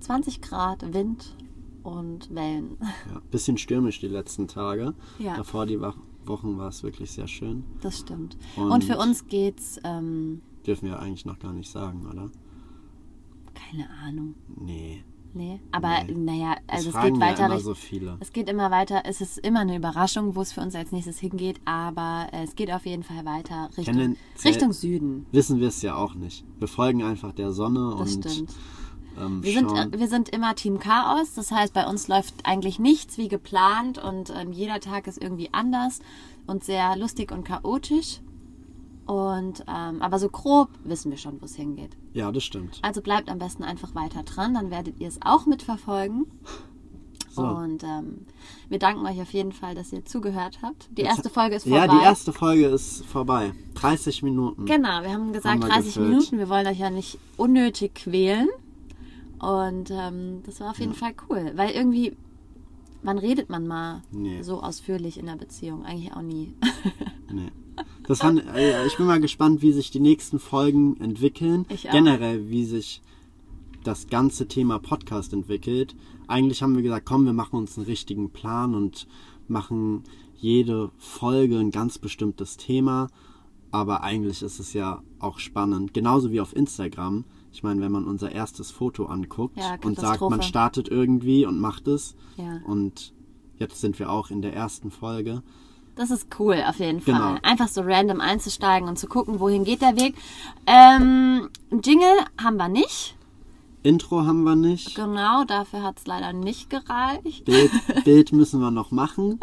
20 0.00 0.40
Grad 0.40 0.94
Wind 0.94 1.34
und 1.82 2.32
Wellen. 2.34 2.76
Ist. 2.80 2.88
Ja, 3.12 3.20
bisschen 3.30 3.58
stürmisch 3.58 3.98
die 4.00 4.08
letzten 4.08 4.46
Tage. 4.48 4.94
Ja. 5.18 5.36
Davor 5.36 5.66
die 5.66 5.80
Wa- 5.80 5.94
Wochen 6.28 6.58
war 6.58 6.68
es 6.68 6.82
wirklich 6.82 7.10
sehr 7.10 7.26
schön. 7.28 7.64
Das 7.80 7.98
stimmt. 7.98 8.36
Und- 8.56 8.70
Und, 8.70 8.84
für 8.84 8.98
uns 8.98 9.26
geht's, 9.26 9.80
ähm, 9.84 10.40
Dürfen 10.66 10.88
wir 10.88 10.98
eigentlich 11.00 11.24
noch 11.24 11.38
gar 11.38 11.52
nicht 11.52 11.70
sagen, 11.70 12.06
oder? 12.06 12.30
keine 13.54 13.88
Ahnung. 14.04 14.34
Nee. 14.56 15.02
Nee, 15.34 15.60
aber 15.72 16.04
Nee. 16.04 16.14
naja, 16.14 16.56
also 16.66 16.88
es 16.88 16.94
geht 17.02 17.14
ja 17.16 17.20
weiter. 17.20 17.50
richt- 17.50 17.64
so 17.64 17.74
viele. 17.74 18.16
Es 18.20 18.32
geht 18.32 18.48
immer 18.48 18.70
weiter. 18.70 19.02
Es 19.04 19.20
ist 19.20 19.36
immer 19.38 19.60
eine 19.60 19.76
Überraschung, 19.76 20.34
wo 20.34 20.40
es 20.40 20.52
für 20.52 20.62
uns 20.62 20.74
als 20.74 20.90
nächstes 20.90 21.18
hingeht, 21.18 21.60
aber 21.66 22.28
es 22.32 22.54
geht 22.56 22.72
auf 22.72 22.86
jeden 22.86 23.02
Fall 23.02 23.24
weiter 23.26 23.68
Richtung, 23.76 24.14
Richtung 24.42 24.72
Süden. 24.72 25.26
Wissen 25.30 25.60
wir 25.60 25.68
es 25.68 25.82
ja 25.82 25.96
auch 25.96 26.14
nicht. 26.14 26.44
Wir 26.58 26.66
folgen 26.66 27.02
einfach 27.02 27.32
der 27.32 27.52
Sonne 27.52 27.94
Das 27.98 28.14
und 28.16 28.24
stimmt. 28.30 28.54
Ähm, 29.20 29.42
Wir 29.42 29.52
sind, 29.52 29.70
schauen. 29.70 29.92
äh, 29.92 29.98
wir 29.98 30.08
sind 30.08 30.28
immer 30.30 30.54
Team 30.54 30.78
Chaos, 30.78 31.34
das 31.34 31.50
heißt, 31.50 31.72
bei 31.74 31.86
uns 31.86 32.08
läuft 32.08 32.34
eigentlich 32.44 32.78
nichts 32.78 33.18
wie 33.18 33.28
geplant 33.28 33.98
und 33.98 34.30
ähm, 34.36 34.52
jeder 34.52 34.80
Tag 34.80 35.06
ist 35.06 35.20
irgendwie 35.22 35.48
anders 35.52 36.00
und 36.46 36.64
sehr 36.64 36.96
lustig 36.96 37.32
und 37.32 37.44
chaotisch. 37.44 38.20
Und 39.06 39.64
ähm, 39.66 40.02
aber 40.02 40.18
so 40.18 40.28
grob 40.28 40.68
wissen 40.84 41.10
wir 41.10 41.16
schon, 41.16 41.40
wo 41.40 41.46
es 41.46 41.54
hingeht. 41.56 41.96
ja, 42.12 42.30
das 42.30 42.44
stimmt. 42.44 42.78
Also 42.82 43.00
bleibt 43.00 43.30
am 43.30 43.38
besten 43.38 43.64
einfach 43.64 43.94
weiter 43.94 44.22
dran, 44.22 44.52
dann 44.52 44.70
werdet 44.70 45.00
ihr 45.00 45.08
es 45.08 45.18
auch 45.22 45.46
mitverfolgen. 45.46 46.26
So. 47.30 47.42
Und 47.44 47.84
ähm, 47.84 48.26
wir 48.68 48.80
danken 48.80 49.06
euch 49.06 49.20
auf 49.20 49.32
jeden 49.32 49.52
Fall, 49.52 49.76
dass 49.76 49.92
ihr 49.92 50.04
zugehört 50.04 50.58
habt. 50.62 50.88
Die 50.96 51.02
erste 51.02 51.30
Folge 51.30 51.54
ist 51.56 51.64
vorbei. 51.68 51.76
Ja, 51.76 51.86
die 51.86 52.02
erste 52.02 52.32
Folge 52.32 52.66
ist 52.66 53.04
vorbei. 53.06 53.52
30 53.74 54.24
Minuten. 54.24 54.64
Genau, 54.64 55.02
wir 55.02 55.10
haben 55.12 55.32
gesagt 55.32 55.54
Haben 55.54 55.62
wir 55.62 55.68
30 55.68 55.94
gefüllt. 55.94 56.08
Minuten. 56.08 56.38
Wir 56.38 56.48
wollen 56.48 56.66
euch 56.66 56.78
ja 56.80 56.90
nicht 56.90 57.18
unnötig 57.36 57.94
quälen. 57.94 58.48
Und 59.40 59.90
ähm, 59.90 60.42
das 60.44 60.60
war 60.60 60.70
auf 60.70 60.78
jeden 60.80 60.94
Fall 60.94 61.12
cool, 61.28 61.52
weil 61.56 61.70
irgendwie, 61.70 62.16
wann 63.02 63.18
redet 63.18 63.48
man 63.50 63.66
mal 63.66 64.02
Nee. 64.10 64.42
so 64.42 64.62
ausführlich 64.62 65.18
in 65.18 65.26
der 65.26 65.36
Beziehung? 65.36 65.84
Eigentlich 65.84 66.12
auch 66.14 66.22
nie. 66.22 66.54
Nee. 67.30 67.50
Das 68.06 68.20
fand, 68.20 68.42
äh, 68.56 68.86
ich 68.86 68.96
bin 68.96 69.04
mal 69.06 69.20
gespannt, 69.20 69.60
wie 69.60 69.70
sich 69.72 69.90
die 69.90 70.00
nächsten 70.00 70.38
Folgen 70.38 70.96
entwickeln. 70.98 71.66
Ich 71.68 71.88
auch. 71.88 71.92
Generell, 71.92 72.48
wie 72.48 72.64
sich 72.64 73.02
das 73.84 74.06
ganze 74.08 74.48
Thema 74.48 74.78
Podcast 74.78 75.34
entwickelt. 75.34 75.94
Eigentlich 76.26 76.62
haben 76.62 76.74
wir 76.74 76.82
gesagt, 76.82 77.04
komm, 77.06 77.26
wir 77.26 77.34
machen 77.34 77.56
uns 77.58 77.76
einen 77.76 77.86
richtigen 77.86 78.30
Plan 78.30 78.74
und 78.74 79.06
machen 79.46 80.04
jede 80.36 80.90
Folge 80.96 81.58
ein 81.58 81.70
ganz 81.70 81.98
bestimmtes 81.98 82.56
Thema. 82.56 83.08
Aber 83.70 84.02
eigentlich 84.02 84.40
ist 84.42 84.58
es 84.58 84.72
ja 84.72 85.02
auch 85.18 85.38
spannend. 85.38 85.92
Genauso 85.92 86.32
wie 86.32 86.40
auf 86.40 86.56
Instagram. 86.56 87.24
Ich 87.52 87.62
meine, 87.62 87.80
wenn 87.80 87.92
man 87.92 88.06
unser 88.06 88.32
erstes 88.32 88.70
Foto 88.70 89.06
anguckt 89.06 89.56
Ja, 89.56 89.76
und 89.82 89.98
sagt, 89.98 90.20
man 90.20 90.42
startet 90.42 90.88
irgendwie 90.88 91.46
und 91.46 91.58
macht 91.58 91.88
es. 91.88 92.14
Ja. 92.36 92.60
Und 92.66 93.12
jetzt 93.56 93.80
sind 93.80 93.98
wir 93.98 94.10
auch 94.10 94.30
in 94.30 94.42
der 94.42 94.54
ersten 94.54 94.90
Folge. 94.90 95.42
Das 95.96 96.12
ist 96.12 96.28
cool, 96.38 96.62
auf 96.64 96.78
jeden 96.78 97.00
Fall. 97.00 97.14
Genau. 97.14 97.38
Einfach 97.42 97.66
so 97.66 97.80
random 97.80 98.20
einzusteigen 98.20 98.88
und 98.88 98.98
zu 98.98 99.08
gucken, 99.08 99.40
wohin 99.40 99.64
geht 99.64 99.82
der 99.82 99.96
Weg. 99.96 100.14
Ähm, 100.66 101.48
Jingle 101.82 102.24
haben 102.40 102.56
wir 102.56 102.68
nicht. 102.68 103.16
Intro 103.82 104.24
haben 104.24 104.44
wir 104.44 104.54
nicht. 104.54 104.94
Genau, 104.94 105.44
dafür 105.44 105.82
hat 105.82 105.98
es 105.98 106.06
leider 106.06 106.32
nicht 106.32 106.70
gereicht. 106.70 107.44
Bild, 107.44 107.70
Bild 108.04 108.32
müssen 108.32 108.60
wir 108.60 108.70
noch 108.70 108.90
machen. 108.90 109.40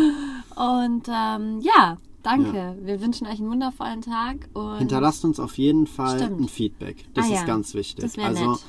Und 0.56 1.08
ähm, 1.08 1.60
ja, 1.60 1.96
danke. 2.24 2.76
Wir 2.82 3.00
wünschen 3.00 3.26
euch 3.26 3.38
einen 3.38 3.50
wundervollen 3.50 4.00
Tag. 4.02 4.48
Und 4.54 4.78
Hinterlasst 4.78 5.24
uns 5.24 5.38
auf 5.38 5.56
jeden 5.58 5.86
Fall 5.86 6.18
Stimmt. 6.18 6.40
ein 6.40 6.48
Feedback. 6.48 7.04
Das 7.14 7.26
Ah 7.26 7.28
ist 7.28 7.34
ja, 7.40 7.44
ganz 7.44 7.74
wichtig. 7.74 8.04
das 8.04 8.18
also 8.18 8.52
nett. 8.52 8.60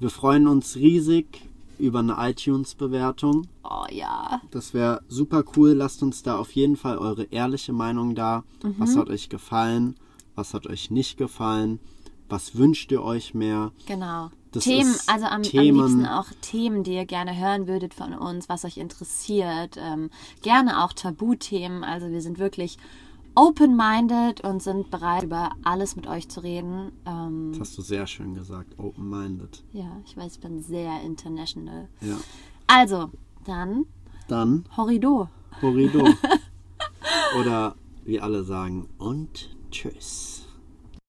wir 0.00 0.10
freuen 0.10 0.48
uns 0.48 0.76
riesig 0.76 1.48
über 1.78 1.98
eine 2.00 2.16
iTunes-Bewertung. 2.18 3.46
oh 3.64 3.84
ja, 3.90 4.40
Das 4.50 4.74
wäre 4.74 5.02
super 5.08 5.42
cool. 5.56 5.70
Lasst 5.72 6.02
uns 6.02 6.22
da 6.22 6.36
auf 6.38 6.52
jeden 6.52 6.76
Fall 6.76 6.98
eure 6.98 7.24
ehrliche 7.24 7.72
Meinung 7.72 8.14
da. 8.14 8.44
Mhm. 8.62 8.74
Was 8.78 8.96
hat 8.96 9.08
euch 9.10 9.28
gefallen? 9.28 9.96
Was 10.34 10.54
hat 10.54 10.66
euch 10.66 10.90
nicht 10.90 11.16
gefallen? 11.18 11.80
Was 12.28 12.56
wünscht 12.56 12.90
ihr 12.92 13.02
euch 13.02 13.34
mehr? 13.34 13.72
genau. 13.86 14.30
Das 14.54 14.64
Themen, 14.64 14.94
also 15.06 15.26
am, 15.26 15.42
Themen- 15.42 15.80
am 15.80 15.86
liebsten 15.86 16.06
auch 16.06 16.26
Themen, 16.40 16.82
die 16.84 16.94
ihr 16.94 17.04
gerne 17.06 17.36
hören 17.38 17.66
würdet 17.68 17.92
von 17.94 18.14
uns, 18.14 18.48
was 18.48 18.64
euch 18.64 18.76
interessiert. 18.78 19.76
Ähm, 19.78 20.10
gerne 20.42 20.82
auch 20.84 20.92
Tabuthemen. 20.92 21.84
Also 21.84 22.08
wir 22.10 22.20
sind 22.22 22.38
wirklich 22.38 22.78
open-minded 23.36 24.42
und 24.42 24.62
sind 24.62 24.90
bereit, 24.90 25.24
über 25.24 25.50
alles 25.64 25.96
mit 25.96 26.06
euch 26.06 26.28
zu 26.28 26.40
reden. 26.40 26.92
Ähm, 27.04 27.50
Das 27.52 27.60
hast 27.68 27.78
du 27.78 27.82
sehr 27.82 28.06
schön 28.06 28.34
gesagt. 28.34 28.78
Open-minded. 28.78 29.62
ja, 29.72 29.90
ich 30.06 30.16
weiß, 30.16 30.34
ich 30.36 30.40
bin 30.40 30.62
sehr 30.62 31.00
international. 31.02 31.88
Ja. 32.00 32.16
Also, 32.66 33.10
dann 33.44 33.84
Dann 34.28 34.64
Horrido. 34.76 35.28
Horrido. 35.60 36.06
Oder 37.40 37.74
wie 38.04 38.20
alle 38.20 38.44
sagen, 38.44 38.88
und 38.98 39.50
tschüss. 39.70 40.33